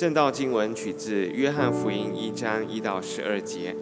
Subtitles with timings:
[0.00, 3.76] 正道经文取自约翰福音一章一到十二节。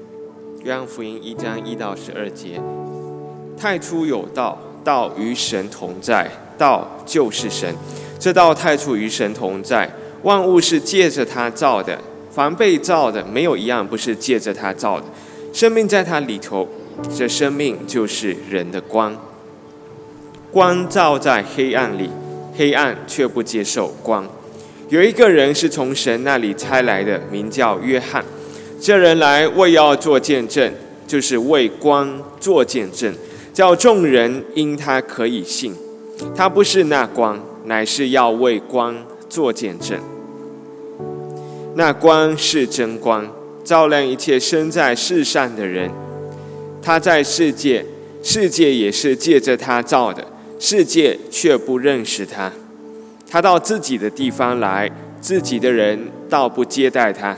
[0.64, 2.61] 约翰福音一章一到十二节：
[3.56, 6.29] 太初有道，道与神同在，
[6.59, 7.73] 道就是神。
[8.18, 9.89] 这道太初与神同在，
[10.25, 11.96] 万物是借着他造的，
[12.32, 15.07] 凡被造的，没有一样不是借着他造的。
[15.53, 16.66] 生命在他里头，
[17.16, 19.16] 这生命就是人的光。
[20.50, 22.11] 光照在黑暗里，
[22.57, 24.27] 黑暗却不接受光。
[24.88, 28.24] 有一个人是从神那里差来的，名叫约翰。
[28.80, 30.73] 这人来为要做见证，
[31.06, 33.12] 就是为光做见证，
[33.52, 35.74] 叫众人因他可以信。
[36.34, 38.97] 他不是那光，乃是要为光
[39.28, 39.98] 做见证。
[41.75, 43.30] 那光是真光，
[43.62, 45.91] 照亮一切生在世上的人。
[46.80, 47.84] 他在世界，
[48.23, 50.27] 世界也是借着他造的，
[50.59, 52.50] 世界却不认识他。
[53.30, 57.36] 他到自己的地方来，自己的人倒不接待他。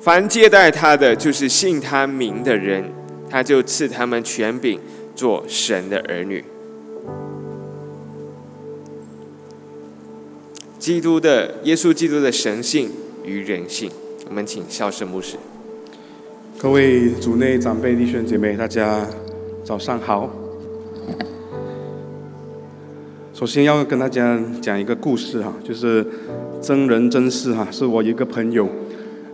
[0.00, 2.90] 凡接待他的，就是信他名的人，
[3.28, 4.80] 他就赐他们权柄，
[5.14, 6.42] 做神的儿女。
[10.78, 12.90] 基督的耶稣基督的神性
[13.24, 13.90] 与人性，
[14.28, 15.36] 我们请孝圣牧师。
[16.56, 19.04] 各位主内长辈弟兄姐妹，大家
[19.64, 20.45] 早上好。
[23.36, 26.02] 首先要跟大家讲一个故事哈，就是
[26.58, 28.66] 真人真事哈，是我一个朋友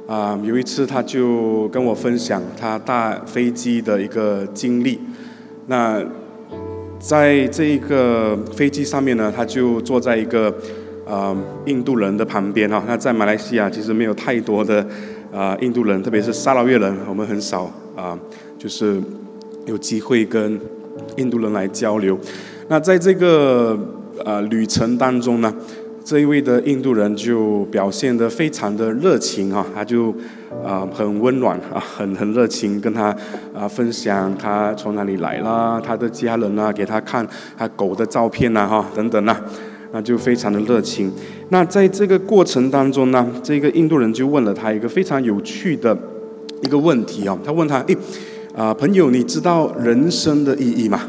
[0.08, 4.98] 啊，有一次他就跟我分享他搭飞机的一个经历。
[5.68, 6.04] 那
[6.98, 10.52] 在这一个飞机上面呢，他就坐在一个
[11.06, 11.32] 啊
[11.66, 12.82] 印度人的旁边哈。
[12.88, 14.84] 那在马来西亚其实没有太多的
[15.32, 18.18] 啊印度人，特别是沙劳越人，我们很少啊，
[18.58, 19.00] 就是
[19.66, 20.60] 有机会跟
[21.18, 22.18] 印度人来交流。
[22.68, 23.78] 那在这个
[24.24, 25.52] 呃旅程当中呢，
[26.04, 30.14] 这一位的印度人就表现得非常的热情啊，他就
[30.64, 33.14] 啊很温暖啊， 很很热情，跟他
[33.54, 39.36] 啊分享他从哪里来啦，他的家人啊，给他看他狗的照片呐哈等等呐，
[39.92, 41.12] 那就非常的热情。
[41.50, 45.96] 那在这个过程当中呢，这个印度人就问了他一个非常有趣的
[46.62, 47.96] 一个问题啊，他问他，诶
[48.56, 51.00] 啊朋友，你知道人生的意义吗？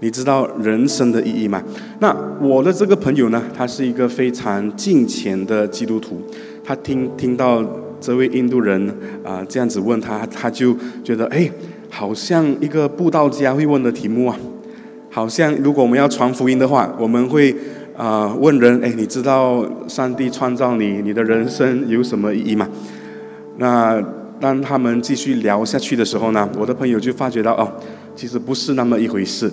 [0.00, 1.62] 你知道人生的意义吗？
[2.00, 6.20] 那我的这个朋友呢，他是一个非常敬虔的基督徒。
[6.64, 7.64] 他听听到
[8.00, 8.88] 这位印度人
[9.24, 10.74] 啊这样子问他，他就
[11.04, 11.50] 觉得哎，
[11.90, 14.36] 好像一个布道家会问的题目啊。
[15.10, 17.54] 好像如果我们要传福音的话，我们会
[17.96, 22.68] 啊问人哎，你知道上帝创造你，你的人生有什么意义吗？
[23.58, 24.02] 那
[24.40, 27.70] 当他们继续聊下去的时候呢，我的朋友就发觉到哦，
[28.14, 29.50] 其实不是那么一回事。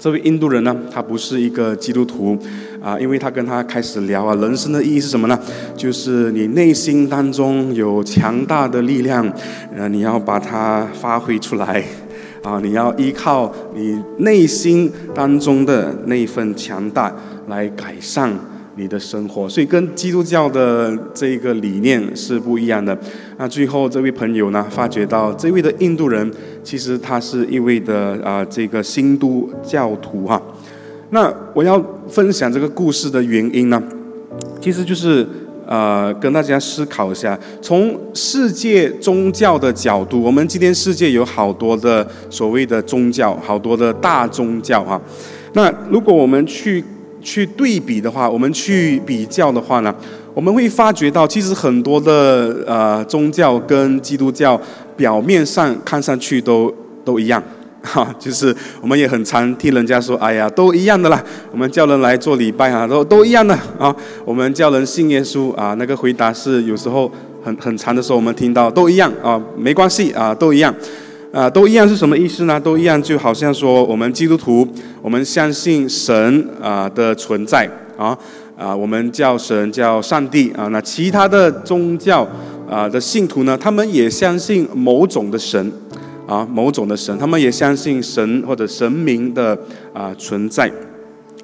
[0.00, 2.34] 这位印度人呢，他不是一个基督徒，
[2.82, 5.38] 啊，因为他跟他开始聊啊，人生的意义是什么呢？
[5.76, 9.30] 就是你内心当中有强大的力量，
[9.76, 11.84] 呃，你要把它发挥出来，
[12.42, 17.14] 啊，你要依靠你内心当中的那一份强大
[17.48, 18.32] 来改善。
[18.76, 22.96] 你的生活，所以跟基督教的这个理念是不一样的。
[23.36, 26.30] 那最后这位朋友呢，发觉到这位的印度人，
[26.62, 30.40] 其实他是一位的啊这个新都教徒哈。
[31.10, 33.82] 那我要分享这个故事的原因呢，
[34.60, 35.26] 其实就是
[35.66, 45.00] 呃跟大家思考一下，从世界宗教的角度，我们今天世界有好多的所谓的宗教，好多的大宗教哈。
[45.54, 46.84] 那如果我们去
[47.20, 49.94] 去对比的话，我们去比较的话呢，
[50.34, 54.60] 我们会发觉到，其实很多的呃宗教跟基督教
[54.96, 56.72] 表面上看上去都
[57.04, 57.42] 都一样，
[57.82, 61.22] 哈，就是我们也很常听人家说，哎呀，都一样的啦。
[61.50, 63.94] 我们叫人来做礼拜啊，都都一样的啊。
[64.24, 67.10] 我们叫人信耶稣啊，那个回答是有时候
[67.42, 70.74] 很很长的时候，我们听到都一样啊，没关系啊，都一样。
[71.32, 72.58] 啊，都一样是什么意思呢？
[72.58, 74.66] 都一样就好像说，我们基督徒，
[75.00, 78.18] 我们相信神啊的存在啊
[78.58, 80.66] 啊，我们叫神叫上帝啊。
[80.72, 82.26] 那其他的宗教
[82.68, 85.70] 啊的信徒呢，他们也相信某种的神
[86.26, 89.56] 啊，某种的神，他们也相信神或者神明的
[89.92, 90.68] 啊存在。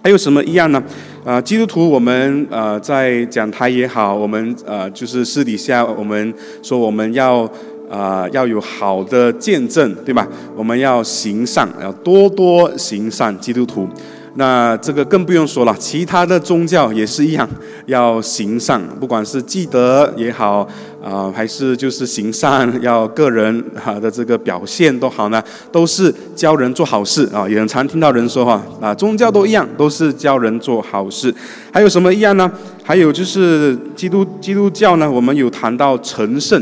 [0.03, 0.83] 还有什么一样呢？
[1.25, 7.49] 啊，基督徒我们呃在讲台也好，我们呃就是私底下我们说我们要。
[7.91, 10.27] 啊，要有好的见证，对吧？
[10.57, 13.37] 我们要行善，要多多行善。
[13.39, 13.89] 基督徒，
[14.35, 17.49] 那这个更不用说了，其他的宗教也是一样，
[17.87, 20.67] 要行善，不管是积德也好
[21.03, 27.49] 啊，还是就是行善，要个人哈的这个表现都好呢，都是教人做好事啊。
[27.49, 31.33] 也很常听到人说哈啊，宗教都一样，都是教人做好事。
[31.71, 32.51] 还有什么一样呢？
[32.83, 36.61] 还有就是基督基督教呢，我们有谈到成圣。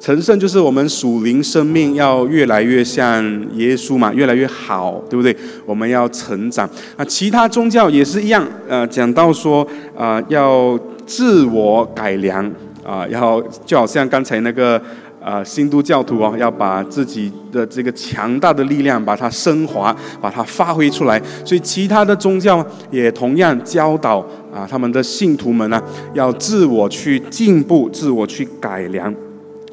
[0.00, 3.22] 成圣就是我们属灵生命要越来越像
[3.54, 5.36] 耶稣嘛，越来越好，对不对？
[5.66, 6.66] 我们要成长。
[6.96, 12.50] 啊，其他宗教也是一样，呃，讲到说啊，要自我改良
[12.82, 14.80] 啊，要就好像刚才那个
[15.22, 21.20] 啊，新都教徒哦，要把自己的这个强大的力量把它升华，把它发挥出来。
[21.44, 25.78] 所以其他的宗教也同样教导啊，他们的信徒们呢，
[26.14, 29.14] 要自我去进步，自我去改良。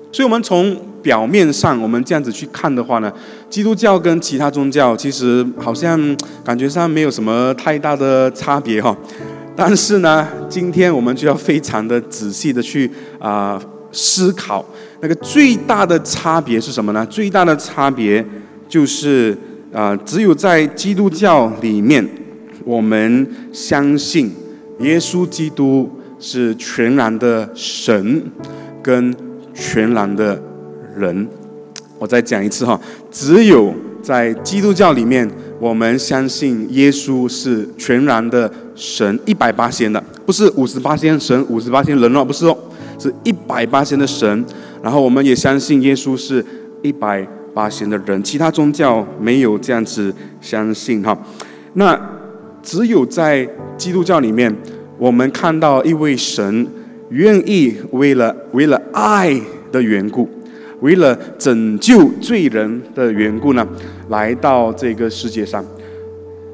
[0.09, 3.11] 所以，我们从表面上，我们这样子去看的话呢，
[3.49, 5.99] 基督教跟其他宗教其实好像
[6.43, 8.95] 感觉上没有什么太大的差别哈。
[9.55, 12.89] 但是呢，今天我们就要非常的仔细的去
[13.19, 13.61] 啊
[13.91, 14.65] 思考，
[15.01, 17.05] 那个最大的差别是什么呢？
[17.07, 18.25] 最大的差别
[18.67, 19.37] 就是
[19.73, 22.07] 啊，只有在基督教里面，
[22.63, 24.31] 我们相信
[24.79, 28.23] 耶稣基督是全然的神
[28.81, 29.13] 跟。
[29.59, 30.39] 全然的
[30.95, 31.27] 人，
[31.97, 33.73] 我再讲一次哈，只有
[34.03, 35.27] 在基督教里面，
[35.59, 42.55] 我们相信耶稣是全然的神，一百八仙的，不是五十八仙神，五十八仙人哦，不是哦，
[42.99, 44.45] 是一百八仙的神。
[44.83, 46.45] 然后我们也相信耶稣是
[46.83, 51.17] 一百八仙的人，其他宗教没有这样子相信哈。
[51.73, 51.99] 那
[52.61, 54.55] 只有在基督教里面，
[54.99, 56.67] 我们看到一位神。
[57.09, 59.33] 愿意为了为了爱
[59.71, 60.29] 的缘故，
[60.81, 63.65] 为了拯救罪人的缘故呢，
[64.09, 65.63] 来到这个世界上。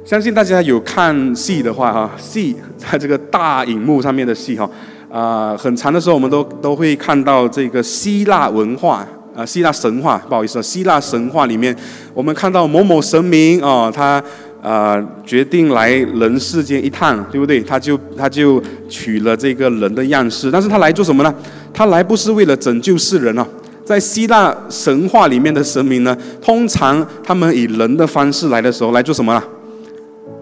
[0.06, 4.70] 相信大家有看戏的话，哈，戏在这个大荧幕上面的戏，哈，
[5.10, 11.76] 啊，很长的时候我们都都会看到这个希腊文化，啊，希腊神话，不好意思，希腊神话里面，
[12.14, 14.24] 我们看到某某神明，哦，他。
[14.64, 17.60] 啊，决定来人世间一趟，对不对？
[17.60, 21.36] 他就他就取了这个人的样式，但是他来做什么呢？
[21.74, 23.46] 他来不是为了拯救世人啊。
[23.84, 29.44] 在希腊神话里面的神明呢，通常他们以人的方式来的时候，来做什么？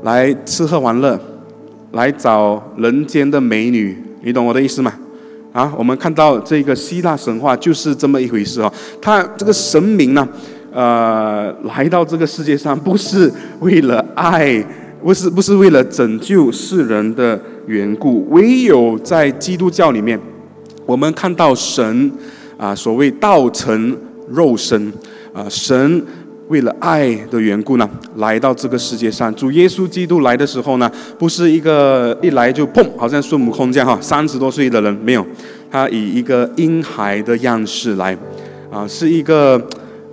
[0.03, 1.19] 来吃喝玩乐，
[1.93, 4.93] 来找人间的美女，你懂我的意思吗？
[5.51, 8.71] 啊，我们看到这个希腊神话就是这么一回事啊。
[9.01, 10.27] 他这个神明呢？
[10.73, 13.29] 呃，来到这个世界上不是
[13.59, 14.63] 为了爱，
[15.03, 17.37] 不是不是为了拯救世人的
[17.67, 18.25] 缘故。
[18.29, 20.17] 唯有在基督教里面，
[20.85, 22.09] 我们看到神
[22.55, 23.97] 啊，所谓道成
[24.29, 24.93] 肉身
[25.33, 26.01] 啊，神
[26.47, 29.33] 为了爱的缘故呢，来到这个世界上。
[29.35, 30.89] 主耶稣基督来的时候呢，
[31.19, 35.25] 不是一个一来就砰，好像孙悟空这样哈，三十多岁的人没有，
[35.69, 38.17] 他以一个婴孩的样式来，
[38.71, 39.61] 啊，是一个。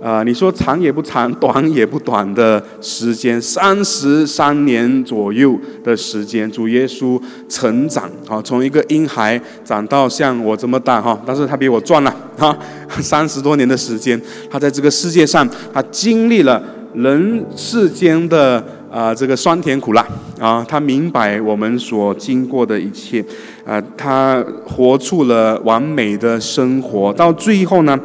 [0.01, 12.57] 啊，你说长也不长，短也不短的时间，三十三年左右的时间，主耶稣成长啊，从一个婴孩长到像我这么大哈，但是他比我壮了哈，
[13.01, 14.19] 三十多年的时间，
[14.49, 16.63] 他在这个世界上，他经历了
[16.93, 20.07] 人世间的啊这个酸甜苦辣
[20.39, 23.21] 啊，他明白我们所经过的一切
[23.65, 27.99] 啊，他活出了完美的生活，到最后呢。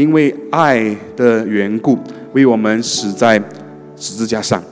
[0.00, 1.98] 因为爱的缘故，
[2.32, 3.36] 为我们死在
[3.96, 4.62] 十字架上。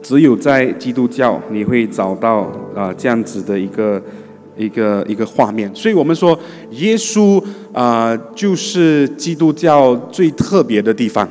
[0.00, 4.00] 只有在基督教，你会找到啊这样子的一个
[4.56, 5.68] 一个一个画面。
[5.74, 6.38] 所以我们说，
[6.70, 7.42] 耶稣
[7.72, 11.28] 啊，就是基督教最特别的地方。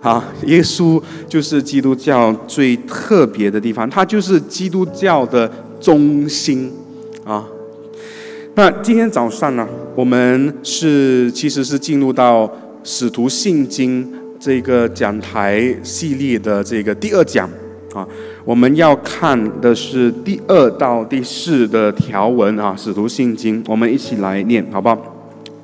[0.00, 6.70] 啊，耶稣就是基督教最特别的地方，他就是基督教的中心
[7.24, 7.46] 啊。
[8.54, 12.50] 那今天早上呢，我们是其实是进入到
[12.82, 14.06] 使徒信经
[14.40, 17.48] 这个讲台系列的这个第二讲
[17.94, 18.06] 啊，
[18.44, 24.98] 我们要看的是第二到第四的条文啊，使徒信经，我们一起来念，好不好？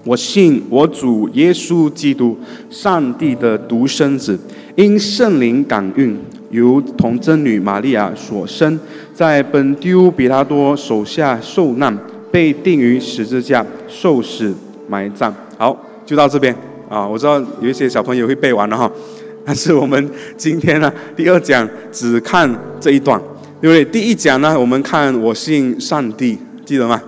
[0.04, 2.38] 我信我主耶稣基督，
[2.70, 4.38] 上帝的独生子，
[4.76, 6.16] 因圣灵感孕，
[6.50, 8.78] 由童贞女玛利亚所生，
[9.12, 11.98] 在本丢比拉多手下受难。
[12.30, 14.54] 被钉于十字架，受死，
[14.88, 15.34] 埋葬。
[15.58, 16.54] 好，就到这边
[16.88, 17.06] 啊！
[17.06, 18.90] 我知道有一些小朋友会背完了哈，
[19.44, 23.20] 但是我们今天呢，第二讲只看这一段，
[23.60, 23.84] 对不对？
[23.84, 27.00] 第一讲呢，我们看我信上帝，记得吗？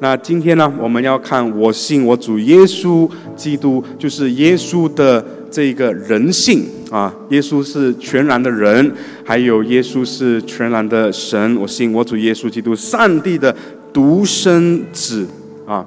[0.00, 8.92] 那今天呢，我们要看我信我主耶稣基督，就是耶稣的这个人性啊，耶稣是全然的人，
[9.24, 11.56] 还有耶稣是全然的神。
[11.56, 13.56] 我信我主耶稣基督，上帝的
[13.96, 15.26] 独生子
[15.66, 15.82] 啊，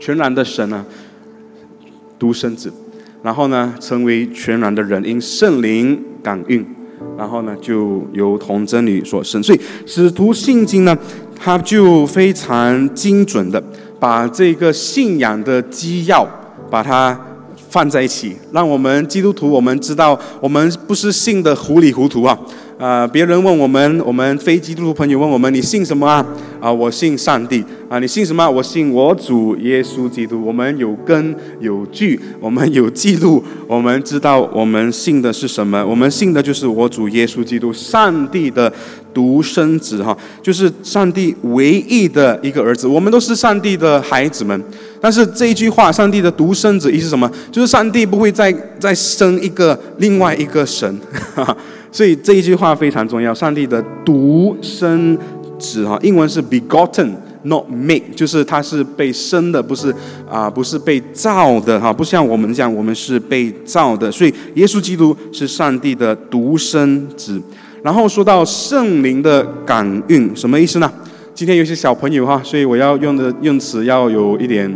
[0.00, 0.82] 全然的神啊，
[2.18, 2.72] 独生子。
[3.22, 6.64] 然后呢，成为全然的人，因圣灵感应，
[7.18, 9.42] 然后呢，就由童真女所生。
[9.42, 10.96] 所以使徒信经呢，
[11.38, 13.62] 它就非常精准的
[14.00, 16.26] 把这个信仰的基要，
[16.70, 17.20] 把它
[17.68, 22.38] 放在一起，让我们基督徒我们知道，我们不是信的糊里糊涂啊。
[22.78, 23.04] 啊！
[23.08, 26.24] 别人问我们，我们非基督徒朋友问我们：“你信什么啊？”
[26.60, 27.64] 啊，我信上帝。
[27.88, 28.48] 啊，你信什么？
[28.48, 30.40] 我信我主耶稣基督。
[30.44, 35.84] 我们有根有据，我们有记录，我们知道我们信的是什么。
[35.84, 38.72] 我们信的就是我主耶稣基督，上帝的
[39.12, 42.86] 独生子，哈，就是上帝唯一的一个儿子。
[42.86, 44.62] 我们都是上帝的孩子们。
[45.00, 47.30] 但是这一句话，上帝的独生子意思是什么？
[47.52, 50.98] 就是上帝不会再再生一个另外一个神。
[51.90, 53.32] 所以这一句话非常重要。
[53.32, 55.16] 上帝的独生
[55.58, 59.94] 子哈，英文是 begotten，not made，就是他是被生的，不是
[60.30, 61.92] 啊，不是被造的哈。
[61.92, 64.12] 不像我们这样，我们是被造的。
[64.12, 67.40] 所以耶稣基督是上帝的独生子。
[67.82, 70.92] 然后说到圣灵的感孕，什么意思呢？
[71.38, 74.68] 今天有些小朋友哈，所以我要用的用词要有一点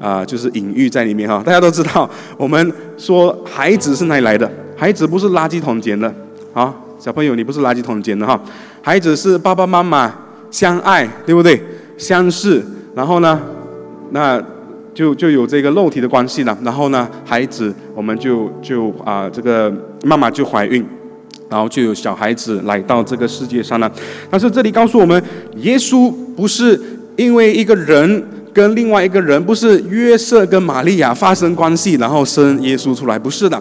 [0.00, 1.40] 啊，就是隐喻在里面哈。
[1.46, 4.50] 大家都知道， 我们说孩子是哪里来的？
[4.76, 6.12] 孩子不是垃圾桶捡的。
[6.52, 8.42] 啊，小朋友，你不是垃圾桶捡的哈，
[8.82, 10.12] 孩子是爸爸妈妈
[10.50, 11.62] 相爱，对不对？
[11.96, 12.60] 相视，
[12.92, 13.40] 然后呢，
[14.10, 14.42] 那
[14.92, 16.58] 就就有这个肉体的关系了。
[16.64, 20.84] 然后呢，孩子我们就就啊，这个妈妈就怀孕，
[21.50, 23.92] 然后就有小孩子来到这个世界上了。
[24.30, 25.22] 但是这里告诉我们，
[25.56, 26.80] 耶稣不是
[27.16, 33.60] 因为一个人跟另外一个人，不是约瑟跟玛利亚发生关系，然后生耶稣出来，不是的。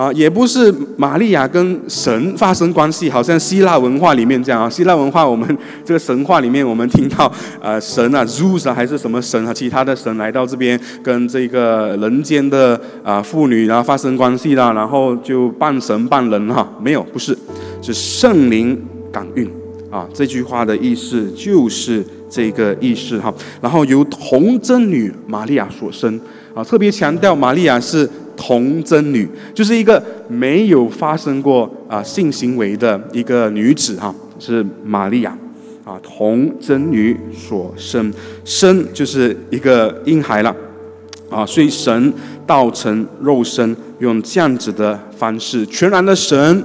[0.00, 4.70] 啊，也不是玛利亚跟神发生关系，好像希腊文化里面这样啊。
[4.70, 5.46] 希腊文化，我们
[5.84, 7.30] 这个神话里面，我们听到，
[7.60, 16.66] 呃，神啊，Zeus 啊，还是什么神啊，其他的神来到这边，跟这个人间的啊妇女然后发生关系啦，然后就半神半人哈。
[16.80, 17.36] 没有，不是，
[17.82, 19.46] 是圣灵感孕
[19.90, 20.08] 啊。
[20.14, 23.30] 这句话的意思就是这个意思哈。
[23.60, 26.18] 然后由童贞女玛利亚所生
[26.54, 28.08] 啊，特别强调玛利亚是。
[28.42, 35.36] 童贞女就是一个没有发生过啊性行为的一个女子哈，是玛利亚
[35.84, 38.10] 啊，童贞女所生，
[38.42, 40.56] 生就是一个婴孩了
[41.28, 42.10] 啊，所以神
[42.46, 46.64] 道成肉身，用这样子的方式，全然的神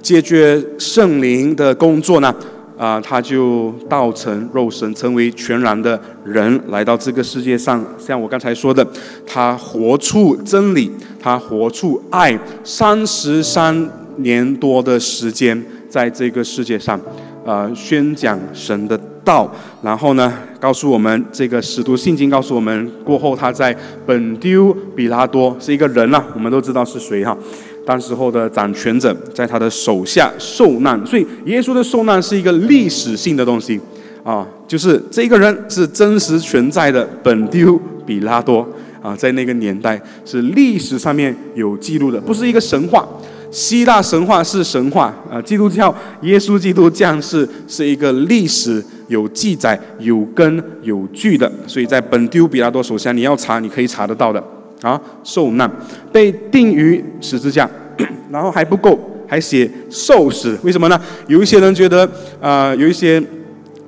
[0.00, 2.34] 解决圣灵的工作呢。
[2.82, 7.80] 啊，他就道成肉身，成为全然的人，来到这个世界上。
[7.96, 8.84] 像我刚才说的，
[9.24, 17.00] 他活出真理，他活出爱，三十三年多的时间，在这个世界上，
[17.44, 19.48] 呃，宣讲神的道。
[19.82, 23.72] 然后呢，告诉我们这个使徒信经告诉我们，过后他在
[24.04, 27.38] 本丢比拉多是一个人啊，我们都知道是谁哈。
[27.84, 33.80] 当时候的掌权者在他的手下受难，所以耶稣的受难是一个历史性的东西
[34.22, 38.66] 啊，就是这个人是真实存在的本丢比拉多
[39.02, 43.06] 啊，在那个年代是历史上面有记录的，不是一个神话。
[43.50, 54.42] 希腊神话是神话啊，基督教耶稣基督降世是一个历史有记载、有根有据的，所以在本丢比拉多手下，你要查你可以查得到的。
[54.82, 55.70] 啊，受难，
[56.12, 57.68] 被钉于十字架，
[58.30, 60.58] 然后还不够，还写受死。
[60.62, 61.00] 为什么呢？
[61.28, 62.08] 有一些人觉得，
[62.40, 63.22] 啊，有一些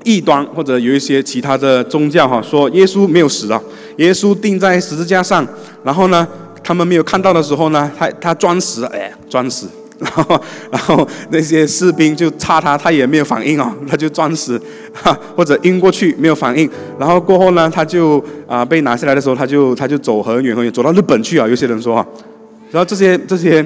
[0.04, 3.60] 异端或者有一些其他的宗教哈，说耶稣没有死啊，
[3.96, 5.46] 耶稣钉在十字架上，
[5.82, 6.26] 然后呢，
[6.62, 9.68] 他们没有看到的时候呢，他他装死，哎，装死。
[9.98, 10.40] 然后，
[10.72, 14.60] 然后那些士兵就插他，他也没有反应啊，他就装死，
[14.92, 16.68] 哈，或者晕过去没有反应。
[16.98, 21.46] 然后过后呢，他就啊被拿下来的时候，他就他就走很远很远，走到日本去啊。
[21.46, 22.06] 有些人说啊，
[22.70, 23.64] 然后这些这些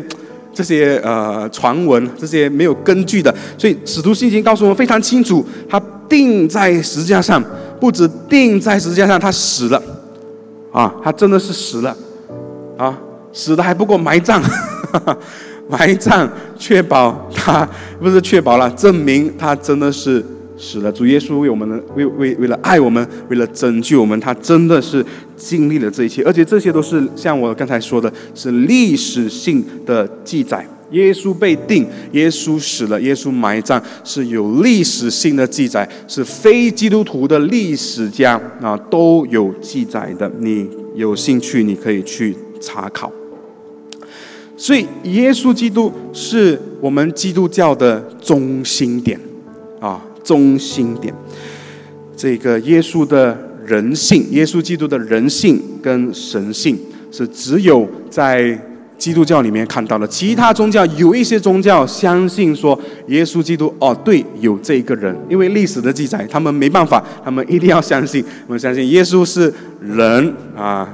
[0.53, 3.35] 这些呃传闻，这些没有根据的。
[3.57, 7.43] 所以使徒信经告诉我们非常清楚，他钉在十字架上，
[7.81, 9.83] 不止钉在十字架上，他死了，
[10.73, 11.97] 啊，他真的是死了，
[12.77, 12.99] 啊，
[13.33, 14.43] 死的还不够埋葬。
[15.69, 17.69] 埋葬，确保他
[18.01, 20.25] 不是确保了，证明他真的是
[20.57, 20.91] 死了。
[20.91, 25.05] 主耶稣为我们的为为为了爱我们，为了拯救我们，他真的是
[25.37, 30.67] 经历了这一切，而且这些都是像我刚才说的，是历史性的记载。
[30.93, 40.33] 耶稣被定，耶稣死了，耶稣埋葬，是有历史性的记载，是非基督徒的历史家啊都有记载的。
[40.39, 43.13] 你有兴趣，你可以去查考。
[44.59, 49.19] 所以耶稣基督是我们基督教的中心点
[49.79, 51.15] 啊，中心点。
[52.17, 56.77] 这个耶稣的人性，耶稣基督的人性跟神性，
[57.13, 58.61] 是只有在
[58.99, 60.05] 基督教里面看到的。
[60.09, 70.89] 其他宗教有一些宗教相信说耶稣基督哦，对，有这个人，因为历史的记载，他们没办法，他们一定要相信，我们相信耶稣是人啊。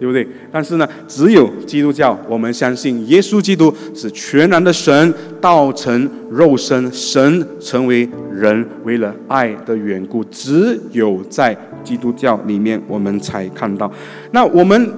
[0.00, 0.26] 对不对？
[0.50, 11.54] 但是呢，只有基督教，我们相信耶稣基督是全然的神，道成肉身，神成为人，为了爱的缘故，只有在
[11.84, 13.92] 基督教里面我们才看到。
[14.30, 14.90] 那我们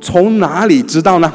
[0.00, 1.32] 从哪里知道呢？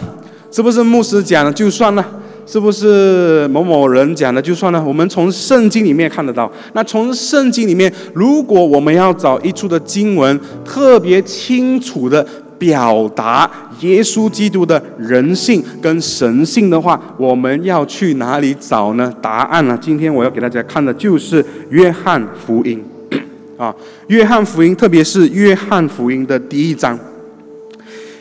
[0.51, 2.05] 是不是牧师讲了就算了？
[2.45, 4.83] 是不是某某人讲的就算了？
[4.85, 6.51] 我们从圣经里面看得到。
[6.73, 12.27] 那从圣经里面，如果我们要找一处的经文，特别清楚的。
[12.63, 13.49] 表达
[13.81, 19.13] 耶稣基督的人性跟神性的话，我们要去哪里找呢？
[19.21, 19.77] 答案呢？
[19.81, 22.81] 今天我要给大家看的就是约翰福音
[23.57, 23.75] 啊，
[24.07, 26.97] 约翰福音，特别是约翰福音的第一章。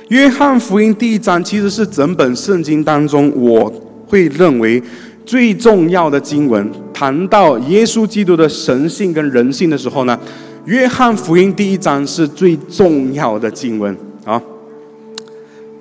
[0.08, 3.72] 约翰福音第一章其实是整本圣经当中我
[4.08, 4.82] 会认为
[5.24, 6.68] 最重要的经文。
[6.92, 10.18] 谈到耶稣基督的神性跟人性的时候呢，
[10.64, 13.96] 约翰福音第一章是最重要的经文。
[14.24, 14.40] 好，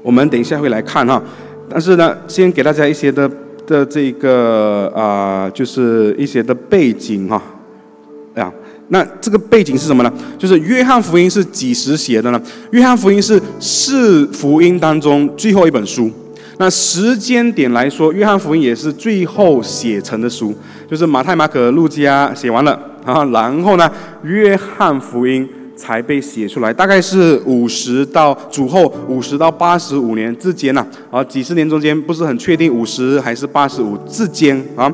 [0.02, 1.22] 我们等一下会来看哈，
[1.70, 3.30] 但是呢，先给大家一些的
[3.68, 7.40] 的这个啊，就是一些的背景哈，
[8.34, 8.52] 啊，
[8.88, 10.12] 那这个背景是什么呢？
[10.40, 12.42] 就是约翰福音是几时写的呢？
[12.72, 16.10] 约翰福音是四福音当中最后一本书，
[16.58, 20.52] 那时间点来说，约翰福音也是最后写成的书，
[20.90, 22.72] 就是马太、马可、路加写完了
[23.06, 23.88] 啊，然后呢，
[24.24, 25.48] 约翰福音。
[25.82, 34.94] 才被写出来，大概是五十到主后五十到八十五年之间呐，啊，几十年中间不是很确定五十还是八十五之间啊，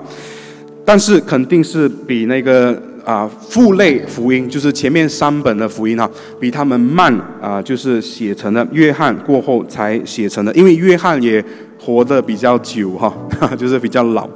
[0.86, 11.44] 但是肯定是比那个啊父类福音，就是前面三本的福音哈，比他们慢啊，就是写成了约翰过后才写成的，因为约翰也
[11.78, 13.14] 活得比较久哈，
[13.60, 14.30] 就是比较老。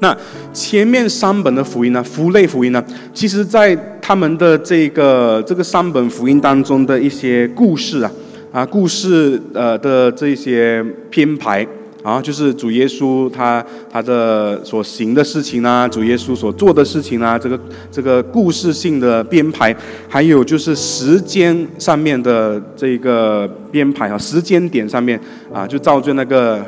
[0.00, 0.16] 那
[0.52, 2.00] 前面三本的福音呢？
[2.00, 2.80] 福类福音呢？
[3.12, 3.76] 其实，在
[4.08, 8.10] 他们的这个这个三本福音当中的一些故事啊，
[8.50, 11.66] 啊，故事呃的这些编排
[12.02, 17.60] 啊，就是主耶稣他他的所行的事情啊，主耶稣所做的事情啊，这个
[17.92, 19.76] 这个故事性的编排，
[20.08, 25.20] 还有就是时间上面的这个编排啊，时间点上面
[25.52, 26.64] 啊，就照着那个。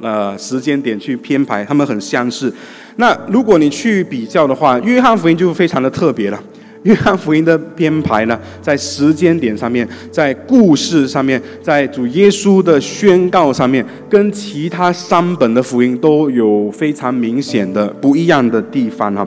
[0.00, 2.54] 呃，时间点去编排，他们很相似。
[2.98, 6.40] 那如果你去比较的话，约翰福音就非常的特别了。
[6.84, 19.26] 约翰福音的编排呢，在时间点上面，在故事上面，在主耶稣的宣告上面，跟其他三本的福音都有非常明显的不一样的地方哈。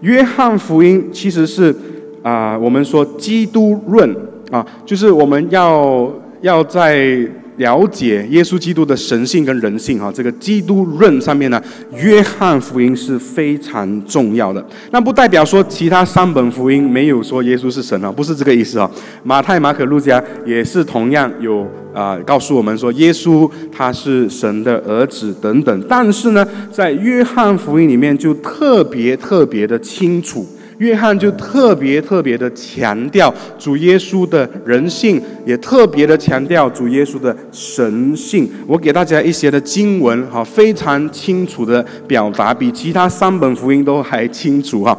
[0.00, 1.74] 约翰福音其实是
[2.22, 4.14] 啊，我们说基督论
[4.50, 7.26] 啊，就是我们要要在。
[7.56, 11.62] 了解耶稣基督的神性跟人性，哈，这个基督论上面呢，
[11.94, 14.64] 约翰福音是非常重要的。
[14.90, 18.90] 那不代表说其他三本福音没有说耶稣是神啊，不是这个意思啊。
[19.22, 25.86] 马太、马可、路加也是同样有啊，告诉我们说耶稣他是神的儿子等等。
[25.88, 30.46] 但是呢，在约翰福音里面就特别特别的清楚。
[30.78, 38.48] 约翰就特别特别的强调主耶稣的人性，也特别的强调主耶稣的神性。
[38.66, 44.98] 我给大家一些的经文，哈，非常清楚的表达，比其他三本福音都还清楚，哈。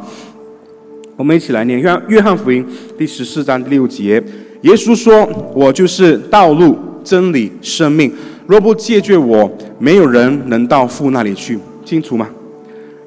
[1.16, 2.64] 我们一起来念约约翰福音
[2.98, 4.22] 第十四章第六节，
[4.62, 8.12] 耶稣说：“我就是道路、真理、生命，
[8.46, 12.28] 若不借借我，没有人能到父那里去。”清楚吗？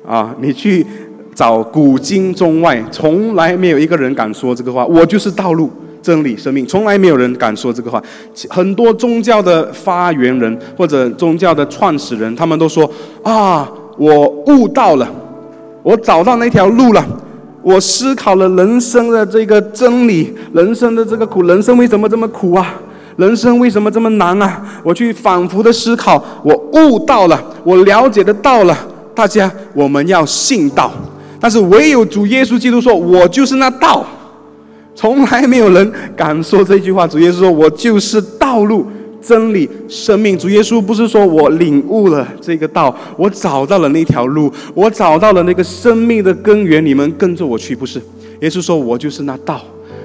[0.08, 0.86] 啊，你去。
[1.36, 4.86] 找古今中外，从来没有一个人敢说这个话。
[4.86, 5.70] 我就是道路、
[6.02, 8.02] 真理、生命，从来没有人敢说这个话。
[8.50, 12.90] 很多宗教的发源人或者宗教的创始人，他们都说
[13.24, 15.10] ：“啊，我悟到了，
[15.84, 17.06] 我找到那条路了，
[17.62, 22.76] 我思考了人生的这个真理，人生的这个苦，人生为什么这么苦啊？
[23.16, 24.62] 人生为什么这么难啊？
[24.84, 28.78] 我去反复的思考，我悟到了，我了解的到了。
[29.14, 30.92] 大家，我们要信道。”
[31.40, 34.06] 但是唯有主耶稣基督说：“我就是那道。”
[34.94, 37.08] 从来没有人敢说这句话。
[37.08, 38.86] 主耶稣说：“我就是道路、
[39.22, 48.02] 真理、生命。”主耶稣不是说我领悟了这个道，我找到了那条路，我找到了那个生命的根源，你们跟着我去，不是？
[48.42, 49.62] 耶稣说：“我就是那道，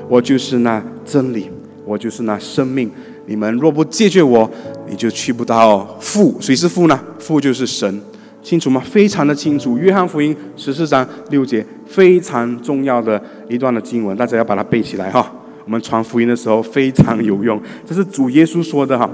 [0.08, 1.46] 我就是那真理，
[1.84, 2.88] 我就是那生命。”
[3.26, 4.48] 你们若不戒绝我，
[4.86, 6.36] 你就去不到父。
[6.40, 7.00] 谁是父呢？
[7.18, 8.00] 父就是神，
[8.44, 8.80] 清楚吗？
[8.84, 9.78] 非常的清楚。
[9.78, 15.32] 约翰福音十四章六节，非常重要的一段的经文，大家要把它背起来哈。
[15.64, 19.10] 我们传福音的时候非常有用，这是主耶稣说的哈。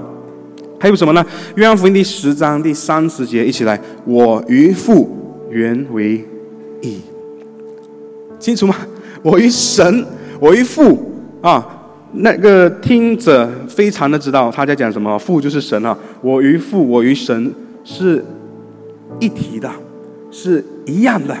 [0.77, 1.25] 还有什么呢？
[1.55, 5.09] 约翰福音第十章第三十节，一起来，我与父
[5.49, 6.25] 原为
[6.81, 6.99] 一，
[8.37, 8.75] 清楚吗？
[9.23, 10.05] 我与神，
[10.41, 11.09] 我与父
[11.41, 11.65] 啊，
[12.13, 15.17] 那个听者非常的知道他在讲什么。
[15.17, 17.53] 父就是神啊，我与父，我与神
[17.85, 18.25] 是
[19.19, 19.69] 一体的，
[20.31, 21.35] 是一样的，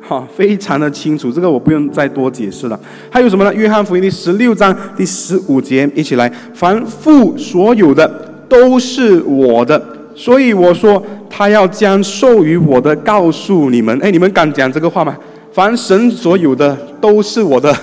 [0.00, 1.30] 哈，非常的清楚。
[1.30, 2.78] 这个我不用再多解释了。
[3.10, 3.54] 还有什么呢？
[3.54, 8.32] 约翰福音第十六章第十五节，一起来，凡父所有的。
[8.48, 13.98] 都是我的，所以我说他要将授予我的告诉你们。
[14.00, 15.16] 哎，你们敢讲这个话吗？
[15.50, 17.76] 凡神所有的都是我的，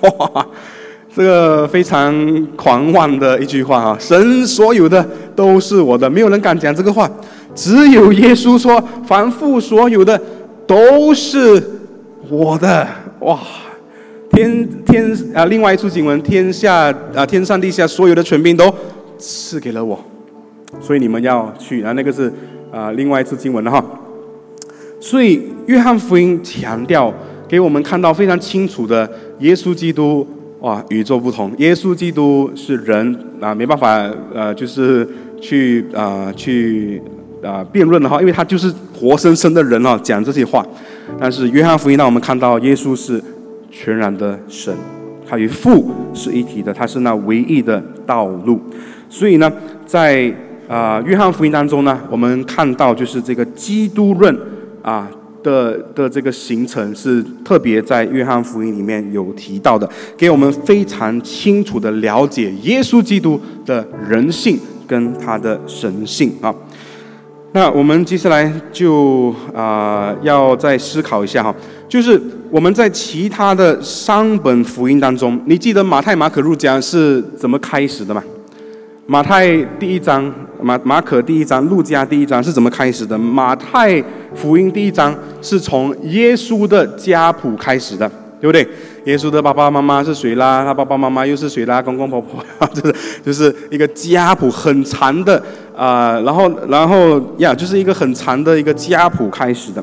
[0.00, 0.44] 哇，
[1.14, 2.12] 这个非常
[2.56, 3.96] 狂妄的一句话啊！
[4.00, 7.08] 神所有的都是我的，没有人敢讲这个话，
[7.60, 10.18] 只有耶稣说：凡父所有的
[10.66, 11.62] 都是
[12.30, 12.88] 我的。
[13.18, 13.38] 哇，
[14.30, 15.44] 天天啊！
[15.44, 18.74] 另外一处经文：天下啊，天上地下所有的权柄都。
[19.18, 20.02] 赐给了我，
[20.80, 21.92] 所以你们要去啊！
[21.92, 22.32] 那个是
[22.72, 23.84] 啊，另外一次经文了哈。
[24.98, 27.12] 所以约翰福音强调
[27.46, 29.06] 给我们看到非常清楚的，
[29.40, 30.26] 耶稣基督
[30.60, 31.52] 哇，与众不同。
[31.58, 35.06] 耶稣基督是人啊，没办法呃，就是
[35.38, 37.02] 去啊去
[37.42, 40.64] 啊辩论的哈，因为他就是活生生的人啊，讲这些话。
[41.18, 43.22] 但是约翰福音让我们看到，耶稣是
[43.70, 44.74] 全然的神，
[45.28, 48.60] 他与父是一体的，他是那唯一的道路。
[49.08, 49.52] 所以呢，
[49.84, 50.32] 在
[50.68, 54.36] 啊约翰福音当中呢，我们看到就是这个基督论
[54.82, 55.10] 啊
[55.42, 66.54] 的的这个形成是特别在约翰福音里面有提到的，给我们非常清楚的了解耶稣基督的人性跟他的神性啊。
[67.52, 71.52] 那我们接下来就啊要再思考一下哈，
[71.88, 78.22] 就是我们在其他的三本福音当中，你记得马太、马可、路加是怎么开始的吗？
[79.04, 80.32] 马太第一章，
[80.62, 83.18] 马马可第一章，路加第一章是怎么开始的？
[83.18, 84.00] 马太
[84.32, 88.08] 福音第一章是从耶稣的家谱开始的，
[88.40, 88.66] 对不对？
[89.04, 90.64] 耶稣的爸爸妈妈是谁啦？
[90.64, 91.80] 他爸爸妈妈又是谁啦？
[91.82, 92.42] 公公婆婆，
[92.74, 92.94] 就是
[93.26, 95.42] 就是一个家谱很长的
[95.76, 99.82] 啊，然后然后呀，就是一个很长的一个家谱开始的。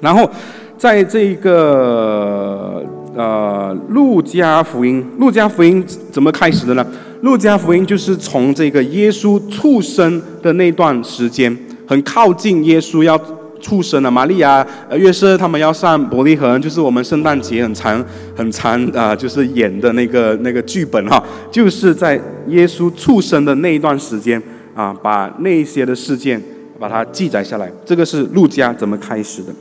[0.00, 0.28] 然后
[0.76, 2.82] 在这个
[3.14, 6.86] 呃路加福音，路加福音怎么开始的呢？
[7.20, 11.56] 路加福音就是从这个耶稣出生的那段时间，
[11.86, 13.16] 很靠近耶稣要
[13.62, 14.10] 出生了。
[14.10, 18.04] 玛利亚、呃约瑟他们要上伯利恒，就是我们圣诞节很长、
[18.36, 24.42] 很长啊，就是演的那个那个剧本哈，就是在耶稣出生的那一段时间
[24.74, 26.38] 啊，把那些的事件
[26.78, 27.72] 把它记载下来。
[27.86, 29.52] 这个是路加怎么开始的？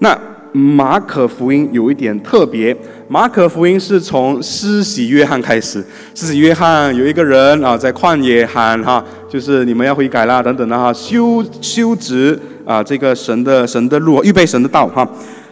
[0.00, 0.18] 那。
[0.56, 2.76] 马可福音有一点特别，
[3.08, 5.84] 马可福音是从施洗约翰开始。
[6.14, 15.08] 施洗约翰有一个人啊，在旷野喊哈，就是你们要悔改啦，等等的哈，修修直啊，这个神的神的路，预备神的道哈，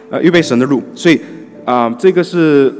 [0.09, 0.81] 呃，预备神的路。
[0.95, 1.19] 所以
[1.65, 2.73] 啊，这个是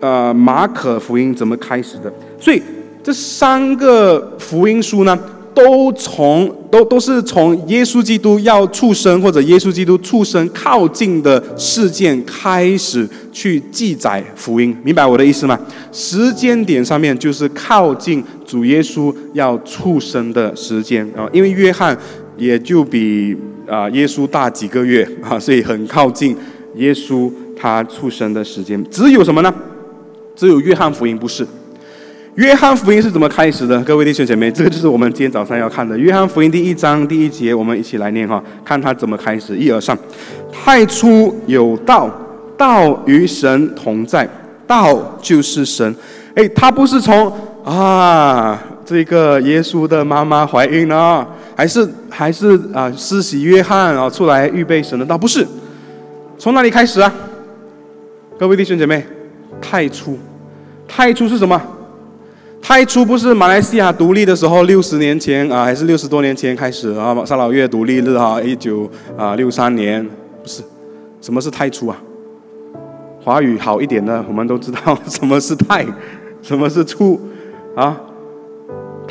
[0.00, 2.12] 呃马可福音怎么开始的？
[2.38, 2.62] 所以
[3.02, 5.18] 这三个福音书呢？
[5.52, 15.58] 都从都都是从耶稣基督要出生或者耶稣基督出生靠近的事件开始去记载福音，明白我的意思吗？
[15.90, 21.98] 时间点上面就是靠近主耶稣要出生的时间啊，因为约翰
[22.38, 23.36] 也就比
[23.70, 26.36] 啊耶稣大几个月啊，所以很靠近
[26.74, 28.82] 耶稣他出生的时间。
[28.90, 29.54] 只有什么呢？
[30.34, 31.46] 只有约翰福音不是。
[32.36, 33.78] 约翰福音是怎么开始的？
[33.82, 35.98] 各位弟兄姐妹，这个就是我们今天早上要看的。
[35.98, 39.56] 约翰福音第一章第一节，我们一起来念哈，看他怎么开始。
[39.56, 39.98] 一而上，
[40.52, 42.08] 太初有道，
[42.56, 44.26] 道与神同在，
[44.66, 45.94] 道就是神。
[46.34, 47.30] 哎，他不是从
[47.64, 48.58] 啊
[48.90, 51.24] 这个耶稣的妈妈怀孕了，
[51.56, 55.16] 还是还是啊施洗约翰啊出来预备神的道？
[55.16, 55.46] 不是，
[56.36, 57.14] 从哪里开始啊？
[58.36, 59.06] 各位弟兄姐妹，
[59.60, 60.18] 太初，
[60.88, 61.62] 太初是什么？
[62.60, 67.16] 太初不是马来西亚独立的时候，六十年前啊，还是六十多年前开始啊？
[67.24, 70.04] 沙老越独立日哈，一九啊六三年，
[70.42, 70.64] 不是？
[71.20, 71.96] 什么是太初啊？
[73.22, 75.86] 华语好一点的，我们都知道 什么是太，
[76.42, 77.20] 什么是初
[77.76, 77.96] 啊？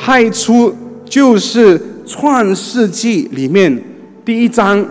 [0.02, 3.70] 太初就是创世纪里面
[4.24, 4.82] 第一章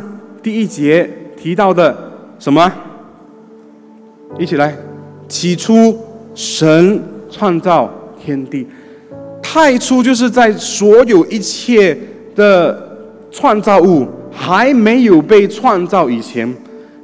[0.44, 1.98] 第一节提到的
[2.38, 2.72] 什么？
[4.38, 4.78] 一起来，
[5.28, 5.98] 起初
[6.36, 7.92] 神创造。
[8.24, 8.68] 天地，
[9.42, 11.98] 太初就是在所有一切
[12.36, 13.00] 的
[13.32, 16.54] 创造物还没有被创造以前，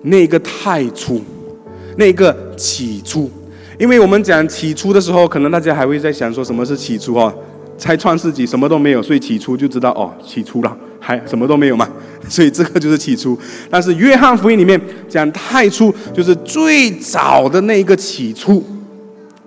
[0.04, 1.20] 那个太初，
[1.98, 3.32] 那个起初。
[3.80, 7.34] 因为我们讲起初的时候，可能大家还会在想说什么是起初哦？
[7.78, 11.88] 猜创世纪什么都没有，所以起初就知道哦，起初了，还什么都没有嘛，
[12.30, 13.38] 所以这个就是起初。
[13.70, 18.64] 但是约翰福音里面讲太初，就是最早的那一个起初，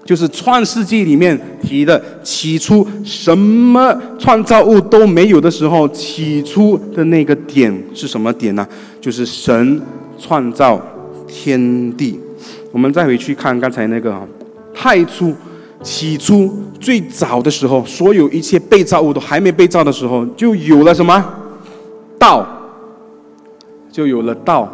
[0.05, 8.67] 就是创世纪里面提的起初，什么创造物都没有的时候，起初的那个点是什么点呢？
[9.01, 9.81] 就是神
[10.19, 10.81] 创造
[11.27, 12.19] 天地。
[12.71, 14.14] 我们再回去看刚才那个
[14.75, 15.35] 太初，
[15.83, 21.25] 起初最早的时候，所有一切被造物都还没被造的时候，就有了什么
[22.19, 22.47] 道，
[23.91, 24.69] 就有了道，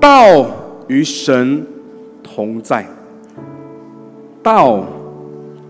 [0.00, 0.46] 道
[0.88, 1.66] 与神
[2.22, 2.86] 同在，
[4.42, 4.84] 道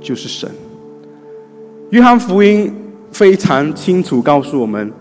[0.01, 0.51] 就是神。
[1.91, 2.75] 约翰福音
[3.11, 4.93] 非常清楚告诉我们，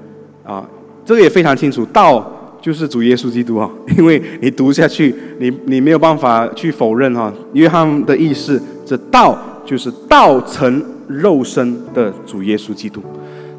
[0.44, 0.68] 啊，
[1.04, 2.32] 这个也非常清楚，道。
[2.66, 7.32] 就是主耶稣基督哈， 因为你读下去，你你没有办法去否认哈。
[7.54, 13.04] 约翰的意思，这道就是道成肉身的主耶稣基督。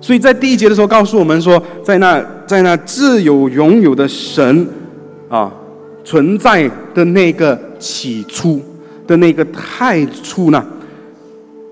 [0.01, 4.67] 所以在第一节的时候告诉我们说，在那在那自有永有的神
[5.29, 5.53] 啊
[6.03, 8.61] 存在的那个起初
[9.07, 10.67] 的那个太初呢，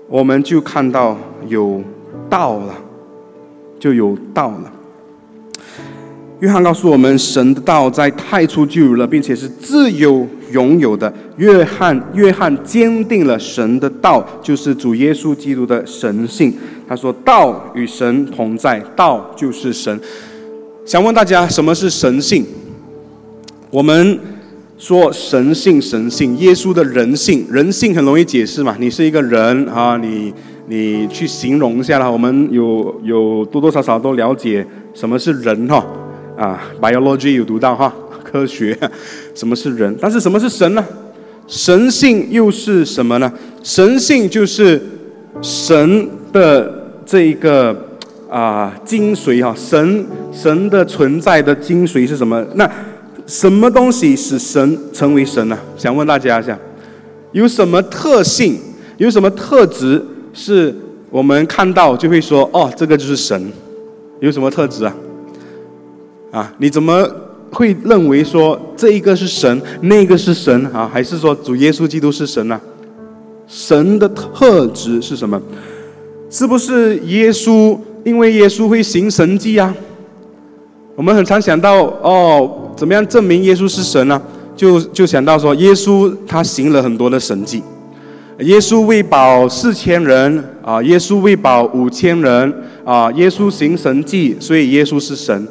[0.07, 1.17] 我们就看到
[1.49, 1.83] 有
[2.29, 2.73] 道了，
[3.77, 4.71] 就有道了。
[6.39, 11.11] 约翰告诉我们，神的道在太初就有了，并且是自由拥有的。
[11.37, 16.53] 约翰，约翰坚定了神的道就是主耶稣基督的神性。
[16.87, 19.99] 他说：“道与神同在，道就是神。”
[20.85, 22.45] 想问大家，什么是神性？
[23.71, 24.19] 我们
[24.77, 28.75] 说神性，神性，耶稣的人性，人性很容易解释嘛？
[28.77, 30.33] 你是一个人啊，你
[30.67, 32.11] 你去形容一下啦。
[32.11, 35.83] 我们有有多多少少都了解什么是人哈。
[36.37, 37.93] 啊，biology 有读到哈，
[38.23, 38.77] 科学，
[39.33, 39.95] 什么是人？
[40.01, 40.85] 但是什么是神呢？
[41.47, 43.31] 神性又是什么呢？
[43.63, 44.81] 神性就是
[45.41, 47.75] 神的这一个
[48.29, 52.43] 啊精髓哈，神神的存在的精髓是什么？
[52.55, 52.69] 那
[53.27, 55.57] 什么东西使神成为神呢？
[55.77, 56.57] 想问大家一下，
[57.31, 58.57] 有什么特性？
[58.97, 60.73] 有什么特质是
[61.09, 63.51] 我们看到就会说哦，这个就是神？
[64.19, 64.95] 有什么特质啊？
[66.35, 67.09] 啊，你怎么
[67.49, 70.85] 会认为说这一个是神，那个是神啊？
[70.91, 72.59] 还是说主耶稣基督是神呢？
[73.47, 75.41] 神的特质是什么？
[76.29, 77.79] 是不是耶稣？
[78.03, 79.73] 因为耶稣会行神迹啊。
[80.97, 84.21] 我们很常想到哦，怎么样证明耶稣是神呢？
[84.57, 87.63] 就就想到说，耶稣他行了很多的神迹。
[88.39, 95.47] 耶稣喂饱四千人啊，耶稣喂饱五千人啊，耶稣行神迹，所以耶稣是神。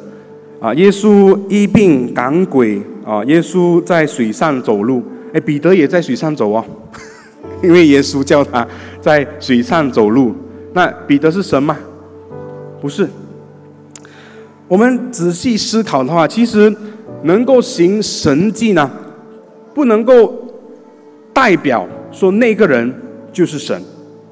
[0.59, 5.03] 啊，耶稣医病赶鬼啊，耶稣在水上走路。
[5.33, 6.63] 哎，彼得也在水上走哦，
[7.61, 8.65] 因为耶稣叫他
[9.01, 10.33] 在水上走路。
[10.73, 11.77] 那彼得是神吗？
[12.81, 13.07] 不是。
[14.67, 16.73] 我们仔细思考的话，其实
[17.23, 18.89] 能够行神迹呢，
[19.73, 20.33] 不能够
[21.33, 22.93] 代表说那个人
[23.33, 23.79] 就是神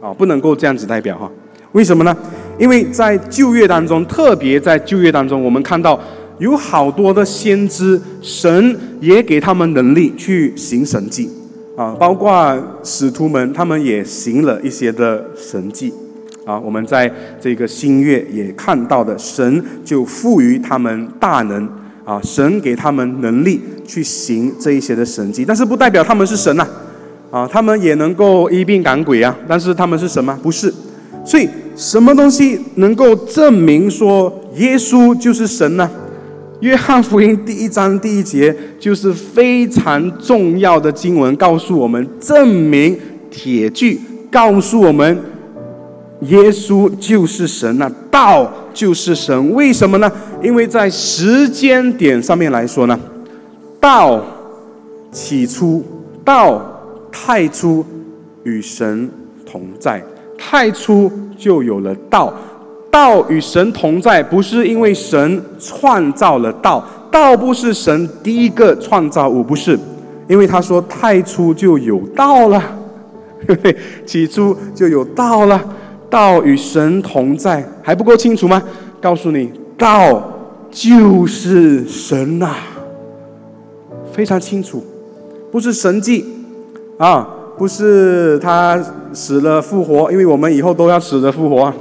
[0.01, 1.29] 啊，不能够这样子代表哈。
[1.73, 2.15] 为什么呢？
[2.57, 5.99] 因为在旧约当中，特别在旧约当中，我们看到。
[6.39, 11.29] 有好多的先知，神也给他们能力去行神迹，
[11.77, 15.93] 啊，包括使徒们，他们也行了一些的神迹，
[16.43, 21.69] 啊，我们在这个新月也看到的，神就赋予他们大能，
[22.03, 26.67] 啊，神给他们能力去行这一些的神迹，但是不代表他们是神呐，
[27.29, 30.37] 啊，他们也能够一并赶鬼啊，但是他们是什么？
[30.41, 30.73] 不是，
[31.23, 35.89] 所以什么东西能够证明说耶稣就是神呢？
[36.59, 42.97] 约翰福音第一章第一节就是非常重要的经文，告诉我们证明
[43.29, 43.99] 铁句，
[44.31, 45.19] 告诉我们
[46.21, 49.53] 耶稣就是神那道就是神。
[49.53, 50.09] 为什么呢？
[50.41, 52.97] 因为在时间点上面来说呢，
[53.79, 54.23] 道
[55.11, 55.83] 起初，
[56.23, 56.61] 道
[57.11, 57.83] 太初
[58.43, 59.09] 与神
[59.45, 60.01] 同在，
[60.37, 61.11] 太初
[61.43, 62.33] 就有了道。
[62.89, 69.77] 道与神同在，不是因为神创造了道，道不是神第一个创造物，不是，
[70.27, 72.63] 因为他说太初就有道了，
[74.05, 75.59] 起初就有道了，
[76.07, 78.61] 道与神同在，还不够清楚吗？
[79.01, 80.23] 告诉你，道
[80.69, 82.51] 就是神呐，
[84.11, 84.83] 非常清楚，
[85.51, 86.25] 不是神迹。
[86.99, 88.81] 啊，不是他
[89.13, 91.73] 死了复活，因为我们以后都要死的复活。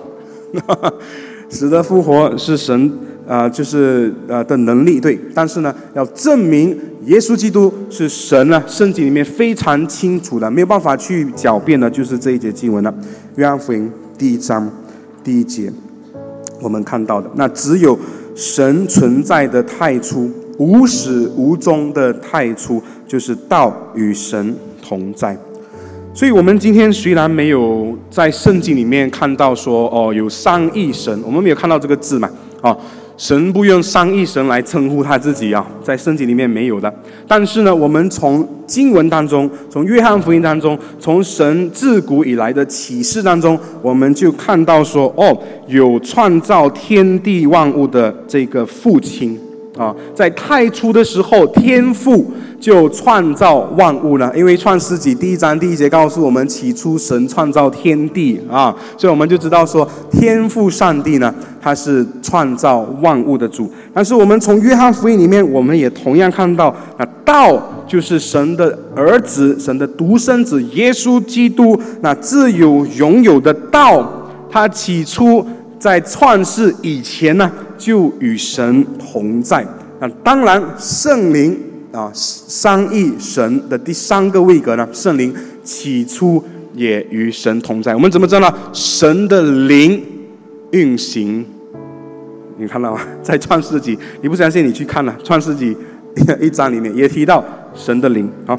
[1.49, 2.91] 死的复活是神
[3.29, 12.95] 啊，就是呃的能力对，但是呢，要证明耶稣基督是神呢，圣经里面非常清楚的，没有办法去狡辩的，就是这一节经文了。
[13.37, 14.67] 约翰福音第一章
[15.23, 15.71] 第一节，
[16.61, 17.99] 我们看到的，那只有
[18.35, 25.37] 神存在的太初，无始无终的太初，就是道与神同在。
[26.15, 32.77] 所以，我们今天虽然没有在圣经里面看到说，哦，有三亿神，我们没有看到这个字嘛，啊，
[33.17, 36.93] 神不用三亿神来称呼他自己啊，在圣经里面没有的。
[37.27, 49.41] 但是呢，我们从经文当中，从约翰福音当中，从神自古以来的启示当中，我们就看到说，哦，有创造天地万物的这个父亲。
[49.77, 52.31] 啊，在太初的时候，天父
[52.61, 54.31] 就创造万物了。
[54.37, 63.71] 因为创世纪第一章第一节告诉我们，起初神创造天地啊，所以我们就知道说，天父上帝呢，他是创造万物的主。
[63.95, 74.07] 但是我们从约翰福音里面，我们也同样看到，那道就是神的儿子，神的独生子耶稣基督，那自有拥有的道，
[74.51, 75.43] 他起初。
[75.83, 79.67] 在创世以前呢，就与神同在。
[79.99, 81.59] 那当然，圣灵
[81.91, 86.41] 啊，三一神的第三个位格呢，圣灵起初
[86.73, 87.93] 也与神同在。
[87.97, 88.55] 我们怎么知道呢？
[88.73, 90.01] 神的灵
[90.71, 91.45] 运行，
[92.57, 93.01] 你看到吗？
[93.21, 95.77] 在创世纪，你不相信，你去看了创世纪
[96.41, 98.31] 一章里面也提到神的灵。
[98.47, 98.55] 好，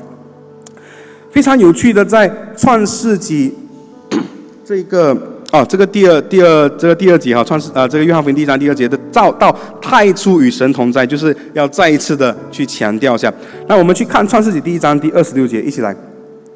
[1.31, 3.53] 非常有趣的，在创世纪
[4.65, 5.31] 这个。
[5.53, 13.31] 哦，这个第二、第二、这个第二节哈，创世啊，这个约翰福音第一章第二节的造到太初与神同在，就是要再一次的去强调一下。
[13.67, 15.95] 那我们去看创世纪第一章第二十六节，一起来。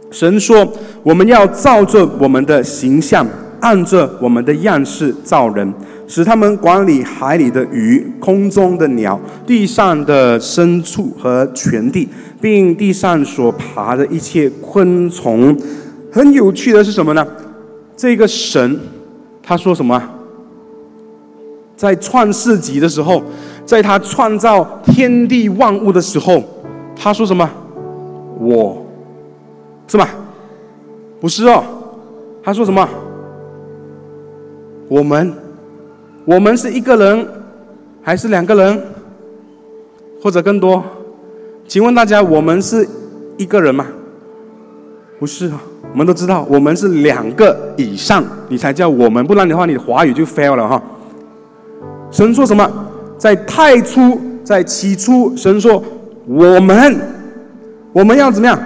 [0.09, 0.67] 神说
[1.03, 3.23] ：“我们要照着我们的形象，
[3.59, 5.71] 按着我们的样式造人，
[6.07, 12.09] 使他们管理海里的鱼、空中的鸟、地上的牲畜和全地，
[12.41, 15.55] 并地上所爬的一切昆虫。”
[16.11, 17.23] 很有趣的是什么呢？
[17.97, 18.79] 这个神，
[19.41, 20.01] 他说什么？
[21.75, 23.21] 在创世纪的时候，
[23.65, 26.43] 在他创造天地万物的时候，
[26.95, 27.49] 他说什么？
[28.39, 28.85] 我，
[29.87, 30.09] 是吧？
[31.19, 31.63] 不是哦，
[32.43, 32.87] 他说什么？
[34.87, 35.33] 我们，
[36.23, 37.27] 我们是一个人，
[38.03, 38.81] 还是两个人，
[40.21, 40.83] 或者更多？
[41.67, 42.87] 请问大家，我们是
[43.37, 43.87] 一个人吗？
[45.19, 45.61] 不是啊。
[45.97, 50.79] 我们都知道，我们是两个以上，你才叫我们，不然的话，你的华语就 fail 了哈。
[52.11, 52.71] 神说什么？
[53.17, 55.83] 在太初，在起初，神说
[56.27, 56.95] 我们，
[57.93, 58.59] 我们要怎么样？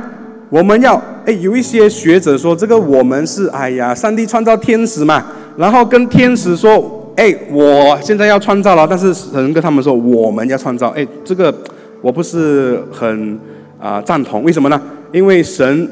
[0.50, 5.24] 我们要哎，有一些学者说，这个我们是哎呀，上帝创造天使嘛，
[5.56, 11.56] 然后跟天使说，哎，我现在要创造了，但是神跟他们说，我们要创造，哎，这个
[12.02, 13.40] 我不是很
[13.80, 14.82] 啊赞同，为什么呢？
[15.14, 15.90] 因为神。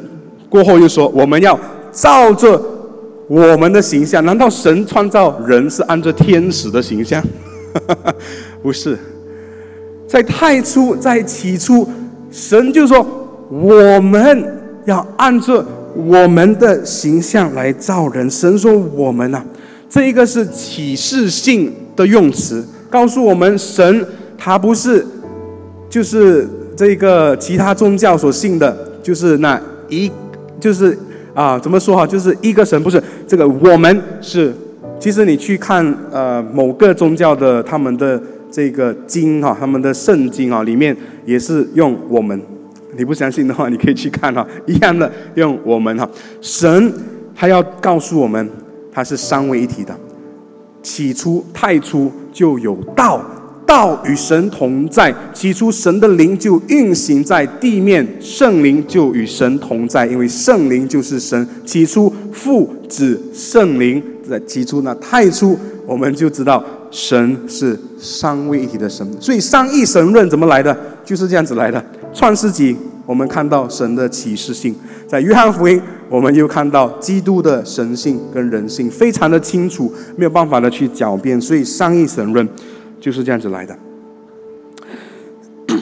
[0.49, 1.57] 过后又说，我们要
[1.91, 2.59] 照着
[3.27, 4.25] 我们的形象。
[4.25, 7.23] 难道神创造人是按照天使的形象？
[8.63, 8.97] 不是，
[10.07, 11.87] 在太初，在起初，
[12.31, 13.05] 神就说
[13.49, 14.43] 我们
[14.85, 15.63] 要按照
[15.95, 18.27] 我们的形象来造人。
[18.27, 19.43] 神说我们呐，
[19.87, 24.03] 这一个是启示性的用词，告诉我们神
[24.35, 25.05] 他不是
[25.87, 30.11] 就是这个其他宗教所信的，就是那一。
[30.59, 30.97] 就是
[31.33, 32.05] 啊，怎么说哈？
[32.05, 33.47] 就是一个神，不是这个。
[33.47, 34.53] 我们是，
[34.99, 40.95] 其实你去看呃某个宗教的他们的这个经哈，他们的圣经啊，里面
[41.25, 42.39] 也是用我们。
[42.97, 46.09] 你不相信的话，你可以去看哈， 一样的用我们哈。
[46.41, 46.91] 神
[47.35, 48.49] 他要告诉我们，
[48.91, 49.95] 他是三位一体的，
[50.81, 53.23] 起初太初就有道。
[53.69, 61.47] 道与神同在，起初神的灵就运行在地面，圣灵就与神同在，因为圣灵就是神。
[61.63, 65.55] 起初父子圣灵在起初那太初，
[65.85, 69.07] 我们就知道神是三位一体的神。
[69.19, 70.75] 所以三一神论怎么来的？
[71.05, 71.83] 就是这样子来的。
[72.11, 74.75] 创世纪我们看到神的启示性，
[75.07, 75.79] 在约翰福音
[76.09, 81.39] 我们又看到基督的神性跟人性，非常的清楚，没有办法的去狡辩。
[81.39, 82.49] 所以三一神论。
[82.99, 83.77] 就是这样子来的。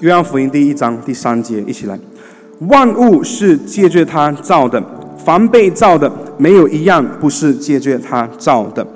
[0.00, 1.98] 约翰福音第一章第三节，一起来。
[2.68, 4.82] 万物是借着他造的，
[5.16, 8.86] 凡被造的，没有一样不是借着他造的。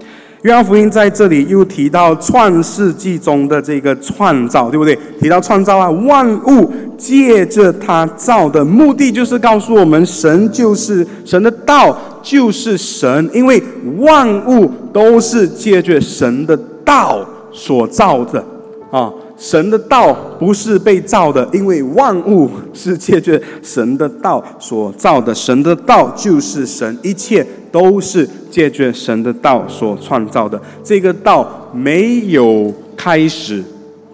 [0.43, 4.95] 约翰福音在这里又提到创世纪中的这个创造，对不对？
[5.19, 13.63] 提到创造啊，万物借着他造的，目的就是告诉我们，神就是神的道就是神，因为
[13.99, 18.43] 万物都是借着神的道所造的
[18.91, 19.13] 啊。
[19.37, 25.35] 神的道不是被造的，因为万物是借着神的道所造的。
[25.35, 30.59] 神的道就是神，一切都是借着神的道所创造的。
[30.85, 33.63] 这个道没有开始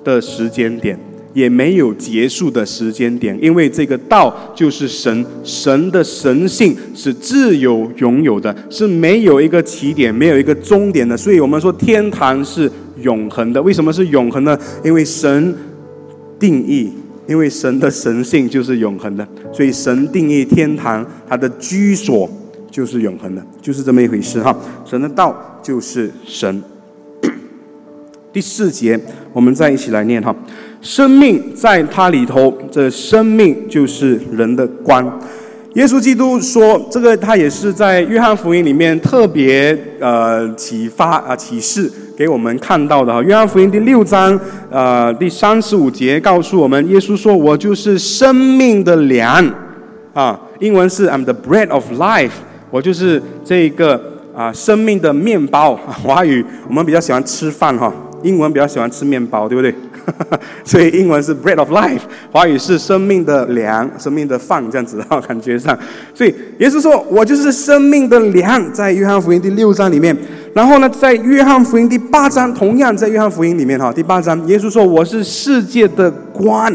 [0.02, 0.98] 的时间点，
[1.32, 11.16] 也没有结束的时间点，因为这个道就是神，神的神性是自由拥有的，是没有一个起点，没有一个终点的。
[11.16, 12.70] 所以我们说天堂是。
[13.02, 14.58] 永恒的，为什么是永恒呢？
[14.84, 15.54] 因为神
[16.38, 16.92] 定义，
[17.26, 22.28] 因为神的神性就是永恒的，所以神定义天堂，它的居所
[22.70, 24.54] 就是永恒的，就是这么一回事哈。
[24.84, 26.62] 神的道就是神。
[28.34, 29.00] 第四节，
[29.32, 30.36] 我们再一起来念哈。
[30.80, 35.20] 生命在它里头，这生命就是人的光。
[35.74, 41.90] 耶稣基督说，这个他也是在约翰福音里面特别呃启发啊启示。
[42.16, 44.38] 给我们看到的哈，约翰福音第六章，
[44.70, 49.50] 呃，第三十五节告诉我们，耶稣说：“我就是生命的粮。”
[50.12, 52.32] 啊，英文是 “I'm the bread of life”，
[52.70, 53.98] 我就是这个
[54.36, 55.74] 啊生命的面包。
[55.74, 57.90] 华语我们比较喜欢吃饭哈，
[58.22, 59.74] 英文比较喜欢吃面包，对不对？
[60.64, 65.78] 所以英文是 bread of life，华语是生命的粮，生命的饭这样子哈，感觉上。
[66.14, 70.16] 所以耶稣说：“我就是生命的粮。”在约翰福音第六章里面，
[70.54, 76.72] 然后呢，在约翰福音第八章，同样在约翰福音里面哈，第八章耶稣说：“我是世界的光。”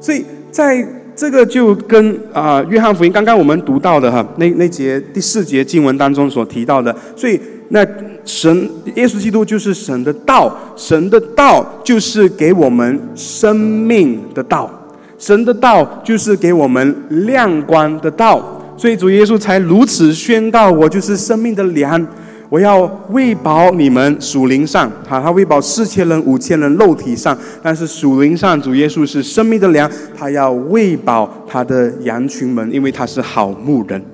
[0.00, 7.40] 所以在这个就跟啊约翰福音刚刚我们读到的哈那那节第四节经文当中所提到的，所以
[7.70, 7.86] 那。
[8.28, 14.70] 神，耶稣基督就是神的道，神的道就是给我们生命的道，
[15.18, 18.40] 神的道就是给我们亮光的道，
[18.76, 22.06] 所以主耶稣才如此宣告：我就是生命的粮，
[22.50, 34.04] 我要喂饱你们属灵上，哈，他喂饱四千人、五千人肉体上，但是属灵上主耶稣是生命的粮，他要喂饱他的羊群们，因为他是好牧人。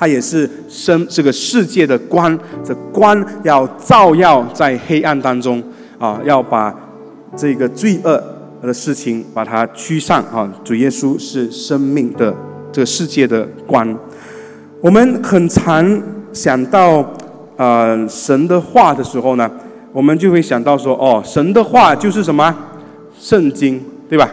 [0.00, 5.62] 它也是生这个世界的光，这光要照耀在黑暗当中
[5.98, 6.74] 啊，要把
[7.36, 8.18] 这个罪恶
[8.62, 10.50] 的事情把它驱散啊。
[10.64, 12.34] 主耶稣是生命的
[12.72, 13.94] 这个世界的光。
[14.80, 17.04] 我们很常想到
[17.58, 19.50] 呃神的话的时候呢，
[19.92, 22.56] 我们就会想到说，哦，神的话就是什么？
[23.18, 23.78] 圣经，
[24.08, 24.30] 对吧？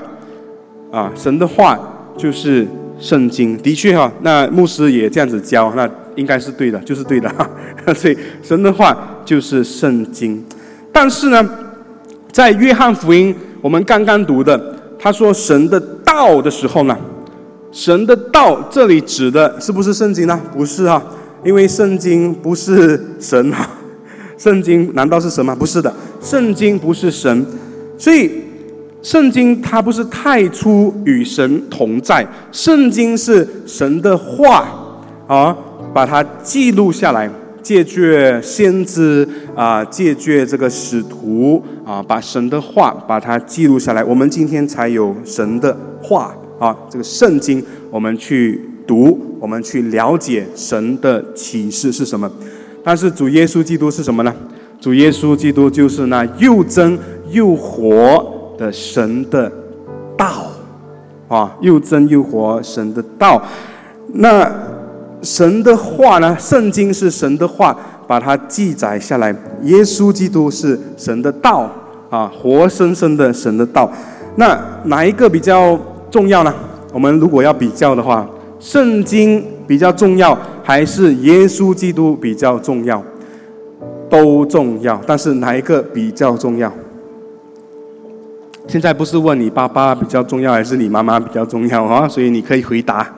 [0.93, 1.78] 啊，神的话
[2.18, 2.65] 就是。
[3.00, 7.50] 圣经的确哈，那牧师也这样子教，那应该是对的，就是对的哈。
[7.93, 10.43] 所以神的话就是圣经。
[10.91, 11.48] 但是呢，
[12.32, 16.98] 在约翰福音我们刚刚读的，他说神的道的时候呢，
[17.72, 20.39] 神的道这里指的是不是圣经呢？
[20.52, 21.02] 不是哈，
[21.45, 23.70] 因为圣经不是神哈，
[24.38, 25.56] 圣经难道是神吗？
[25.56, 27.45] 不是的，圣经不是神，
[27.98, 28.47] 所以。
[29.08, 34.68] 圣经它不是太初与神同在，圣经是神的话
[35.26, 35.55] 啊，
[35.93, 37.30] 把它记录下来，
[37.64, 52.30] 借据先知啊，借据这个使徒啊，把神的话把它记录下来，我们今天才有神的话啊，这个圣经我们去读，我们去了解神的启示是什么。
[52.84, 54.36] 但是主耶稣基督是什么呢？
[54.82, 56.99] 主耶稣基督就是那又真
[57.32, 58.34] 又活。
[58.58, 59.51] 的神的
[60.18, 60.47] 道
[61.28, 63.41] 啊，又真又活，神的道。
[64.14, 64.49] 那
[65.22, 66.36] 神的话呢？
[66.39, 67.78] 圣经是神的话，
[68.08, 69.36] 把它记载下来。
[69.64, 71.70] 耶稣基督是神的道
[72.10, 73.91] 啊，活生生的神的道。
[74.36, 75.78] 那哪一个比较
[76.10, 76.53] 重要呢？
[76.93, 78.28] 我们如果要比较的话，
[78.60, 83.03] 圣经比较重要，还是耶稣基督比较重要？
[84.10, 86.72] 都重要，但是哪一个比较重要？
[88.70, 92.05] 现在不是问你爸爸比较重要还是你妈妈比较重要啊？
[92.05, 93.09] 所以你可以回答：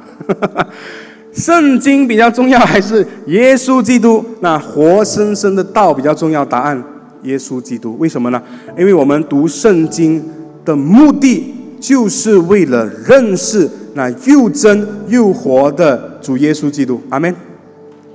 [1.34, 6.46] 圣经比较重要还是耶稣基督那活生生的道比较重要？
[6.46, 6.84] 答案：
[7.24, 7.98] 耶稣基督。
[7.98, 8.40] 为什么呢？
[8.78, 10.24] 因为我们读圣经
[10.64, 17.02] 的目的就是为了认识那又真又活的主耶稣基督。
[17.10, 17.36] 阿门。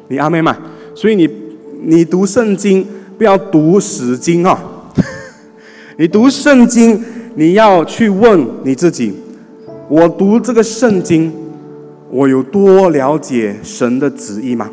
[0.06, 0.56] 你阿门嘛？
[0.94, 1.28] 所以你
[1.82, 2.86] 你读圣经
[3.18, 4.56] 不要读死经啊！
[5.98, 7.02] 你读圣经。
[7.36, 9.12] 你要去问你自己：
[9.88, 11.32] 我读这个圣经，
[12.10, 14.70] 我有多了解神的旨意吗？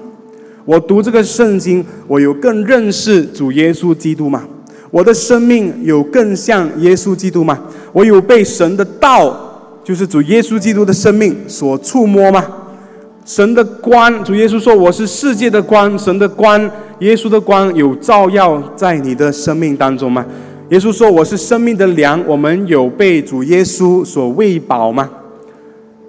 [0.63, 4.43] 我读这个圣经，我有更认识主耶稣基督吗？
[4.91, 7.59] 我的生命有更像耶稣基督吗？
[7.93, 9.35] 我有被神的道，
[9.83, 12.45] 就是主耶稣基督的生命所触摸吗？
[13.25, 16.61] 神的光，主耶稣说我是世界的光，神的光，
[16.99, 20.23] 耶稣的光有照耀在你的生命当中吗？
[20.71, 25.09] 耶稣说我是生命的粮，我们有被主耶稣所喂饱吗？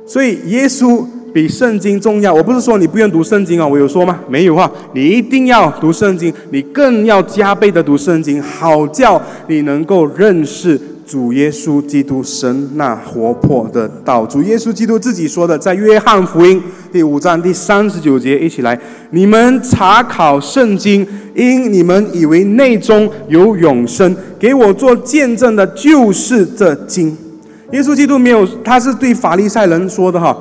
[0.07, 1.05] 所以耶稣。
[1.35, 2.31] 比圣经重要。
[2.35, 4.21] 我不是说你不愿读圣经啊，我有说吗？
[4.29, 10.79] 没有啊，你一定要读圣经，你更要加倍的读圣经，好叫你能够认识
[11.13, 14.25] 主耶稣基督神那活泼的道。
[14.25, 16.59] 主耶稣基督自己说的，在约翰福音
[16.91, 27.15] 第五章第三十九节，一起来：你们查考圣经，因你们以为内中有永生，给我做见证的，就是这经。
[27.73, 30.35] 耶稣基督没有，他是对法利赛人说的哈。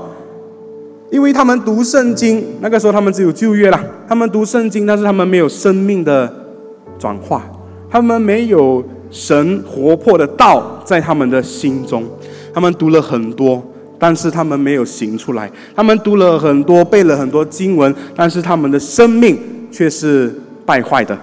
[1.09, 3.77] 因为他们读圣经，那个时候他们只有旧约了。
[4.07, 6.33] 他们读圣经，但是他们没有生命的
[6.97, 7.43] 转化，
[7.89, 8.81] 他们没有
[9.11, 12.03] 神活泼的道在他们的心中。
[12.53, 13.63] 他们读了很多，
[13.99, 15.51] 但是他们没有行出来。
[15.75, 19.37] 他们读了很多，背了很多经文，但是他们的生命
[19.71, 20.33] 却是
[20.65, 21.17] 败坏的。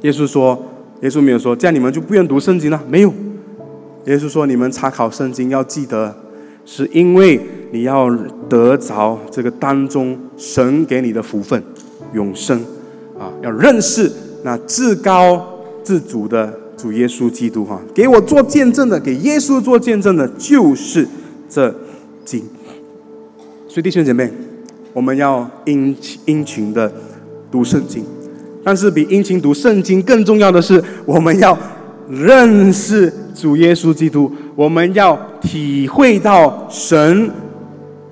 [0.00, 0.60] 耶稣说
[1.02, 3.12] ：“耶稣没有说，这样你们就不愿读圣经了。”没有。
[4.06, 6.14] 耶稣说：“你们查考圣经，要记得，
[6.64, 7.40] 是因为。”
[7.74, 8.08] 你要
[8.48, 11.60] 得着这个当中神给你的福分，
[12.12, 12.56] 永生
[13.18, 13.26] 啊！
[13.42, 14.08] 要认识
[14.44, 15.44] 那至高
[15.84, 21.06] 自主的主耶稣基督哈，给我做见证的，给耶稣做见证的，就是
[21.48, 21.72] 这
[22.24, 22.42] 经。
[23.68, 24.28] 所以弟兄姐妹，
[24.92, 26.90] 我们要殷殷勤的
[27.50, 28.04] 读圣经，
[28.64, 31.56] 但是比殷勤读圣经更重要的是，我们要
[32.08, 37.30] 认识主耶稣基督，我们要体会到神。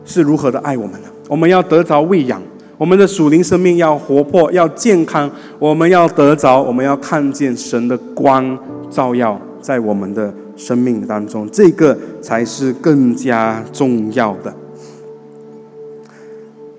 [0.04, 1.08] 是如何的爱我们的？
[1.28, 2.42] 我们要得着喂养，
[2.78, 5.30] 我们的属灵生命要活泼，要健康。
[5.58, 8.58] 我们要得着，我们要看见神的光
[8.90, 14.52] 照耀在我们的生命当中，这个才是更加重要的。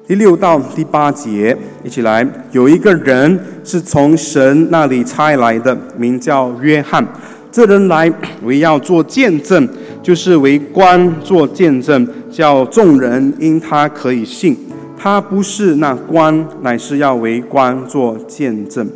[0.06, 2.28] 第六到第八节，一起来。
[2.52, 7.06] 有一个人是从神那里差来的，名叫约翰。
[7.50, 8.12] 这人来
[8.44, 9.68] 为要做见证。
[10.02, 14.54] 就是为官做见证，叫众人因他可以信。
[15.04, 18.88] 他不是那官，乃是要为官做见证。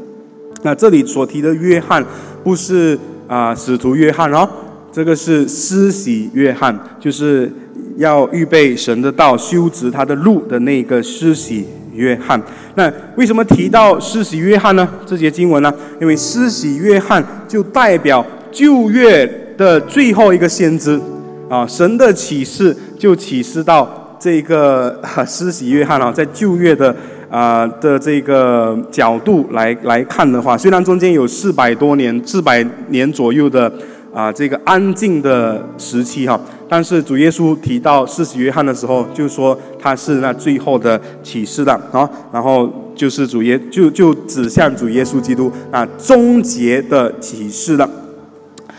[0.61, 2.01] 那这里所提的约翰，
[2.45, 2.97] 不是
[3.27, 4.47] 啊使徒约翰哦，
[4.89, 7.51] 这个是施洗约翰，就是
[7.97, 12.41] 要预备神的道、修直他的路的那个施洗约翰。
[12.75, 14.87] 那为什么提到施洗约翰呢？
[15.05, 15.73] 这节经文呢？
[15.99, 19.29] 因为施洗约翰就代表旧约。
[19.57, 21.01] 的最后一个先知，
[21.49, 26.95] 啊，神的启示就启示到这个施洗约翰啊，在旧约的
[27.29, 33.71] 啊的这个角度来来看的话，虽然中间有四百多年、四百年左右的
[34.13, 47.87] 啊这个安静的时期哈，但是主耶稣提到施洗约翰的时候，就说他是那最后的启示的啊，然后就是主耶就就指向主耶稣基督啊终结的启示了。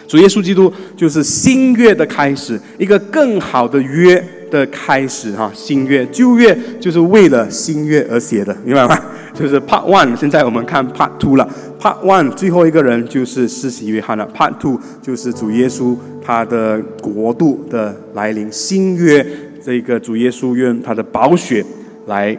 [0.08, 5.50] 主耶稣基督就是新约的开始，一个更好的约的开始哈。
[5.54, 8.98] 新约旧约就是为了新约而写的，明白吗？
[9.34, 11.48] 就是 Part One，现在我们看 Part Two 了。
[11.80, 14.28] Part One 最后一个人就是施洗约翰了。
[14.34, 19.24] Part Two 就是主耶稣他的国度的来临，新约
[19.64, 21.64] 这个主耶稣用他的宝血
[22.06, 22.36] 来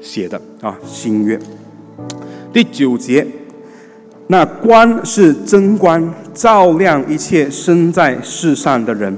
[0.00, 0.78] 写的啊。
[0.84, 1.38] 新约
[2.52, 3.26] 第九节。
[4.28, 9.16] 那光是真光，照亮一切生在世上的人。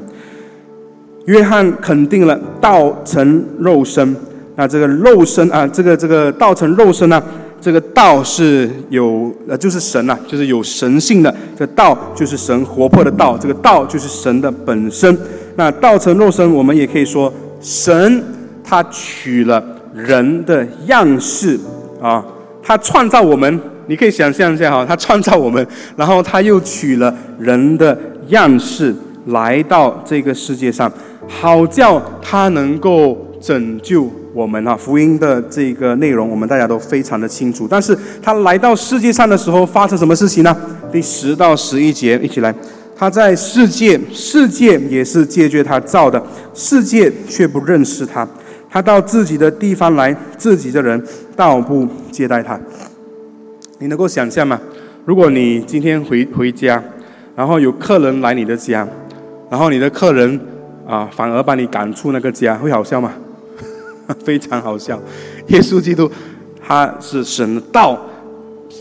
[1.29, 4.17] 约翰肯定了道成肉身。
[4.57, 7.23] 那这个肉身啊，这个这个道成肉身呢？
[7.61, 11.35] 这个道是有呃，就是神呐，就是有神性的。
[11.55, 15.17] 这道就是神活泼的道，这个道就是神的本身。
[15.57, 18.23] 那道成肉身，我们也可以说神
[18.65, 19.63] 他取了
[19.95, 21.59] 人的样式
[22.01, 22.25] 啊，
[22.63, 23.61] 他创造我们。
[23.87, 27.99] 你可以想象一下哈，他创造我们，然后他又取了人的
[28.29, 28.95] 样式
[29.27, 30.91] 来到这个世界上，
[31.29, 34.75] 好叫他能够拯救我们啊！
[34.77, 37.69] 福音的这个内容我们大家都非常的清楚。
[37.69, 40.57] 但是他来到世界上的时候发生什么事情呢？
[40.91, 42.55] 第十到十一节一起来，
[42.97, 46.21] 他在世界，世界也是借着他造的，
[46.55, 48.27] 世界却不认识他。
[48.71, 51.03] 他到自己的地方来，自己的人
[51.37, 52.59] 倒不接待他。
[53.79, 54.61] 你能够想象吗？
[55.05, 56.83] 如果你今天回回家，
[57.35, 58.87] 然后有客人来你的家，
[59.49, 60.39] 然后你的客人
[60.89, 63.13] 啊，反而把你赶出那个家，会好笑吗？
[64.25, 64.99] 非常好笑。
[65.49, 66.11] 耶稣基督
[66.67, 67.99] 他是神的道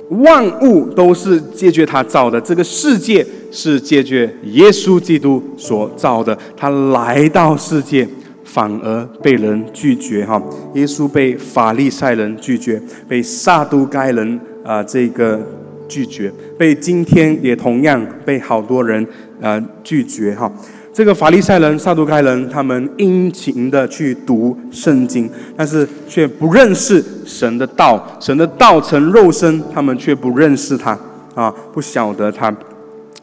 [0.10, 6.38] 万物都是借着他造的，这个世界是借着耶稣基督所造的。
[6.56, 8.08] 他来到世界，
[8.46, 10.42] 反而被人拒绝哈。
[10.76, 15.42] 耶稣被法利赛人拒绝，被撒都该人啊这个
[15.90, 19.06] 拒绝，被今天也同样被好多人
[19.42, 20.50] 啊拒绝哈。
[20.98, 28.04] 这个法利赛人、撒都该人，他们殷勤的去读圣经，但是却不认识神的道。
[28.20, 30.98] 神的道成肉身，他们却不认识他
[31.36, 32.52] 啊，不晓得他。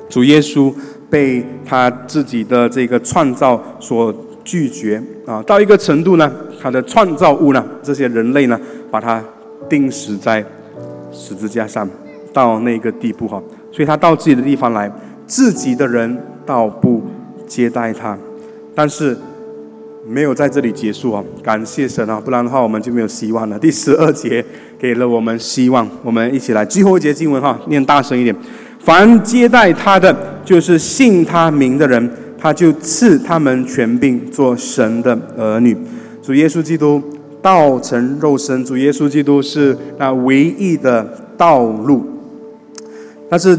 [0.08, 0.72] 主耶稣
[1.10, 4.14] 被他自己的这个创造所
[4.44, 8.56] 拒绝啊，到一个程度呢，他的创造物呢，这些人类呢，
[8.88, 9.20] 把他
[9.68, 10.44] 钉死在
[11.10, 11.90] 十字架上，
[12.32, 13.42] 到那个地步哈。
[13.72, 14.88] 所以他到自己的地方来，
[15.26, 16.16] 自己的人
[16.46, 17.02] 倒不。
[17.46, 18.18] 接待他，
[18.74, 19.16] 但是
[20.06, 21.24] 没有在这里结束啊！
[21.42, 23.58] 感谢神啊，不然的话我们就没有希望了。
[23.58, 24.44] 第十二节
[24.78, 28.34] 给了我们希望，我们一起来最后一节经文哈，念大声一点。
[28.80, 30.14] 凡接待他的，
[30.44, 35.76] 就是信他名的人，他就赐他们权柄做神的儿女。
[36.22, 37.02] 主耶稣基督
[37.40, 41.02] 道成肉身，主耶稣基督是那唯一的
[41.36, 42.04] 道路，
[43.28, 43.58] 但是。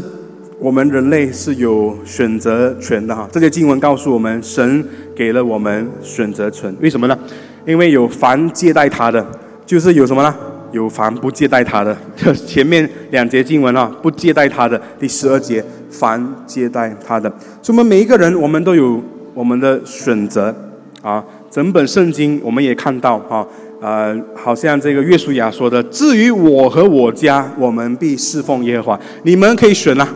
[0.58, 4.82] 我们人类是有选择权的哈，这些经文告诉我们，神
[5.14, 6.74] 给了我们选择权。
[6.80, 7.18] 为什么呢？
[7.66, 9.24] 因为有凡接待他的，
[9.66, 10.34] 就是有什么呢？
[10.72, 11.94] 有凡不接待他的。
[12.46, 14.80] 前面两节经文啊，不接待他的。
[14.98, 17.28] 第十二节，凡接待他的。
[17.60, 19.02] 所以，我们每一个人，我们都有
[19.34, 20.54] 我们的选择
[21.02, 21.22] 啊。
[21.50, 23.46] 整本圣经我们也看到啊，
[23.82, 30.08] 呃，好像这个约书亚说的：“至于我和我家，我们必侍奉耶和华。”你们可以选啊。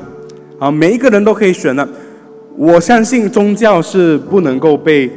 [0.61, 1.89] 啊，每一个人都可以选的。
[2.55, 5.11] 我相信宗教是不能够被、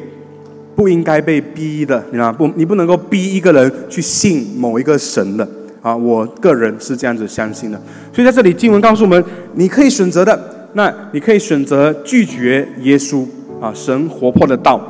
[0.74, 2.48] 不应该被逼的，你知道不？
[2.56, 5.46] 你不能够逼一个人去信某一个神的。
[5.82, 7.82] 啊，我个人是这样子相信的。
[8.14, 9.22] 所以在这里，经文告诉我们，
[9.56, 10.70] 你可以选择的。
[10.76, 13.26] 那你可以选择拒绝耶稣
[13.60, 14.82] 啊，神活泼的道。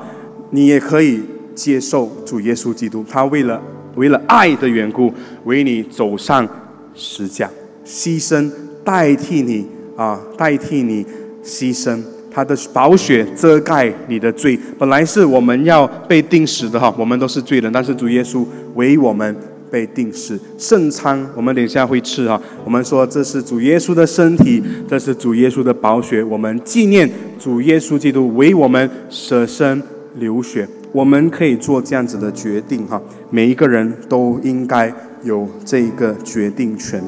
[0.52, 1.20] 你也可以
[1.56, 3.60] 接受主耶稣基督，他为了
[3.96, 5.12] 为了爱的缘故，
[5.46, 6.48] 为你走上
[6.94, 7.50] 十架，
[7.84, 8.52] 牺牲
[8.84, 9.66] 代替你。
[9.96, 11.06] 啊，代替你
[11.44, 12.00] 牺牲，
[12.32, 14.60] 他的宝血遮盖你的罪。
[14.78, 19.36] 本来是我们要被定死的哈，我们都是罪人，但是主耶稣为我们
[19.70, 20.40] 被定死。
[20.58, 29.82] 圣餐我们等一下会吃哈，我们说这是主耶稣的身体，这是主耶稣的宝血，我们纪念主耶稣基督为我们舍身
[30.16, 30.68] 流血。
[30.92, 37.04] 我们可以做这样子的决定哈，每一个人都应该有这个决定权。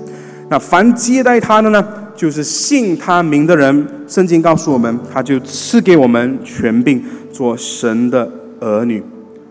[0.49, 1.85] 那凡接待他的呢？
[2.15, 8.29] 就是信他名的人，圣经告诉我们，他就赐给我们权柄，做神的
[8.61, 9.03] 儿女。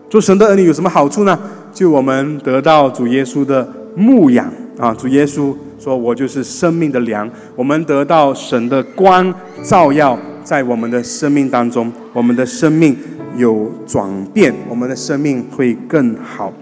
[0.09, 1.37] 做神的儿女有什么好处呢？
[1.73, 4.93] 就我们得到主耶稣的牧养啊！
[4.93, 12.95] 主耶稣说：“我就是生命的粮。”我们得到神的光照耀在我们的生命当中，我们的生命
[13.35, 16.53] 有转变，我们的生命会更好。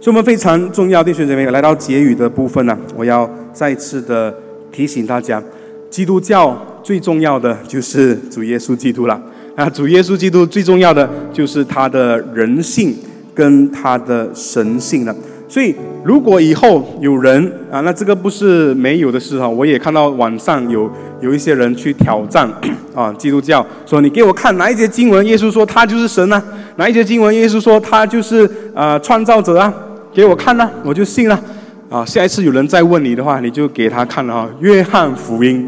[0.00, 4.32] 所以，我们非常重要，弟兄姐妹，来到结语的部分呢，我要再次的。
[4.70, 5.42] 提醒大家，
[5.90, 9.20] 基督教最重要的就是主耶稣基督了。
[9.56, 12.94] 啊，主耶稣基督最重要的就是他的人性
[13.34, 15.14] 跟他的神性了。
[15.48, 19.48] 所以，如果以后有人啊，那这个不是没有的事哈。
[19.48, 20.88] 我也看到网上有
[21.22, 22.48] 有一些人去挑战
[22.94, 26.40] 啊，基督教说：“你给我看哪一节经文，耶稣说他就是神呢？
[26.76, 29.72] 哪一节经文，耶稣说他就是呃创造者啊？
[30.12, 31.42] 给我看呢，我就信了。”，
[31.88, 35.66] 啊下一次有人再问你的话，你就给他看了哈，《约翰福音》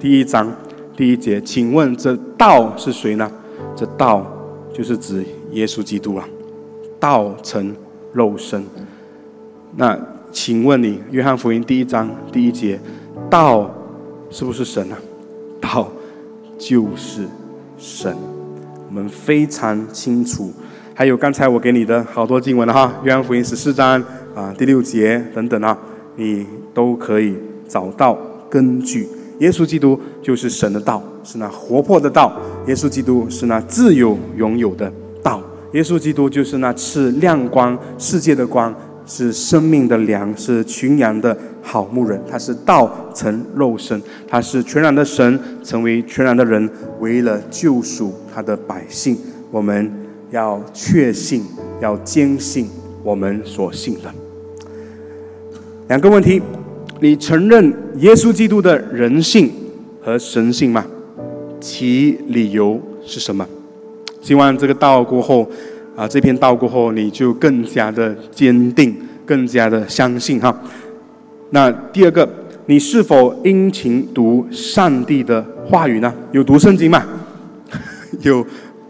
[0.00, 0.52] 第一章
[0.94, 3.30] 第一节，请问这道是谁呢？
[3.74, 4.26] 这道
[4.74, 6.28] 就是指耶稣基督啊，
[7.00, 7.74] 道成
[8.12, 8.62] 肉身。
[9.76, 9.98] 那
[10.30, 12.78] 请问你，《约翰福音》第一章第一节，
[13.30, 13.74] 道
[14.30, 14.98] 是不是神啊？
[15.62, 15.90] 道
[16.58, 17.26] 就是
[17.78, 18.14] 神，
[18.86, 20.52] 我们非常清楚。
[20.92, 24.04] 还有刚才我给你的好多经文了哈，《约翰福音》十四章。
[24.34, 25.78] 啊，第六节等等啊，
[26.16, 27.36] 你都可以
[27.68, 28.18] 找到
[28.50, 29.08] 根据。
[29.40, 32.30] 耶稣基督就是神的道，是那活泼的道；
[32.66, 34.90] 耶稣基督是那自由拥有的
[35.22, 35.40] 道；
[35.72, 38.72] 耶稣基督就是那赐亮光世界的光，
[39.04, 42.20] 是生命的粮，是群羊的好牧人。
[42.30, 46.70] 他是道成肉身，他是全然的神，成为全然的人，
[47.00, 49.16] 为了救赎他的百姓。
[49.50, 49.92] 我们
[50.30, 51.44] 要确信，
[51.80, 52.68] 要坚信
[53.02, 54.23] 我们所信的。
[55.88, 56.40] 两个问题：
[57.00, 59.50] 你承认耶稣基督的人性
[60.02, 60.84] 和神性吗？
[61.60, 63.46] 其理由是什么？
[64.22, 65.46] 希望这个道过后，
[65.94, 70.58] 啊，这篇道过后，你就更加的坚定，更加的相信哈。
[71.50, 72.26] 那第二个，
[72.64, 76.12] 你是否殷勤读上帝的话语呢？
[76.32, 77.04] 有读圣经吗？
[78.22, 78.44] 有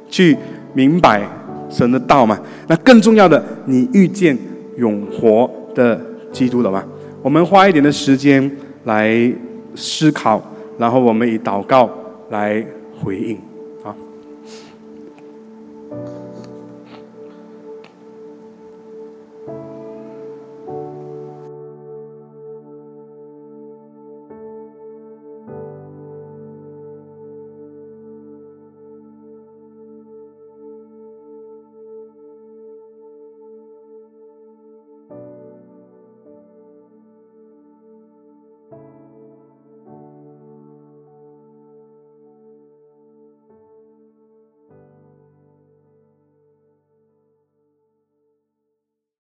[0.08, 0.36] 去
[0.74, 1.28] 明白
[1.68, 2.38] 神的道吗？
[2.68, 4.38] 那更重要的，你遇见
[4.76, 6.00] 永活的
[6.34, 6.84] 记住了吗？
[7.22, 8.50] 我们花一点的时间
[8.84, 9.32] 来
[9.74, 10.42] 思考，
[10.76, 11.88] 然后我们以祷告
[12.30, 12.62] 来
[13.00, 13.38] 回应。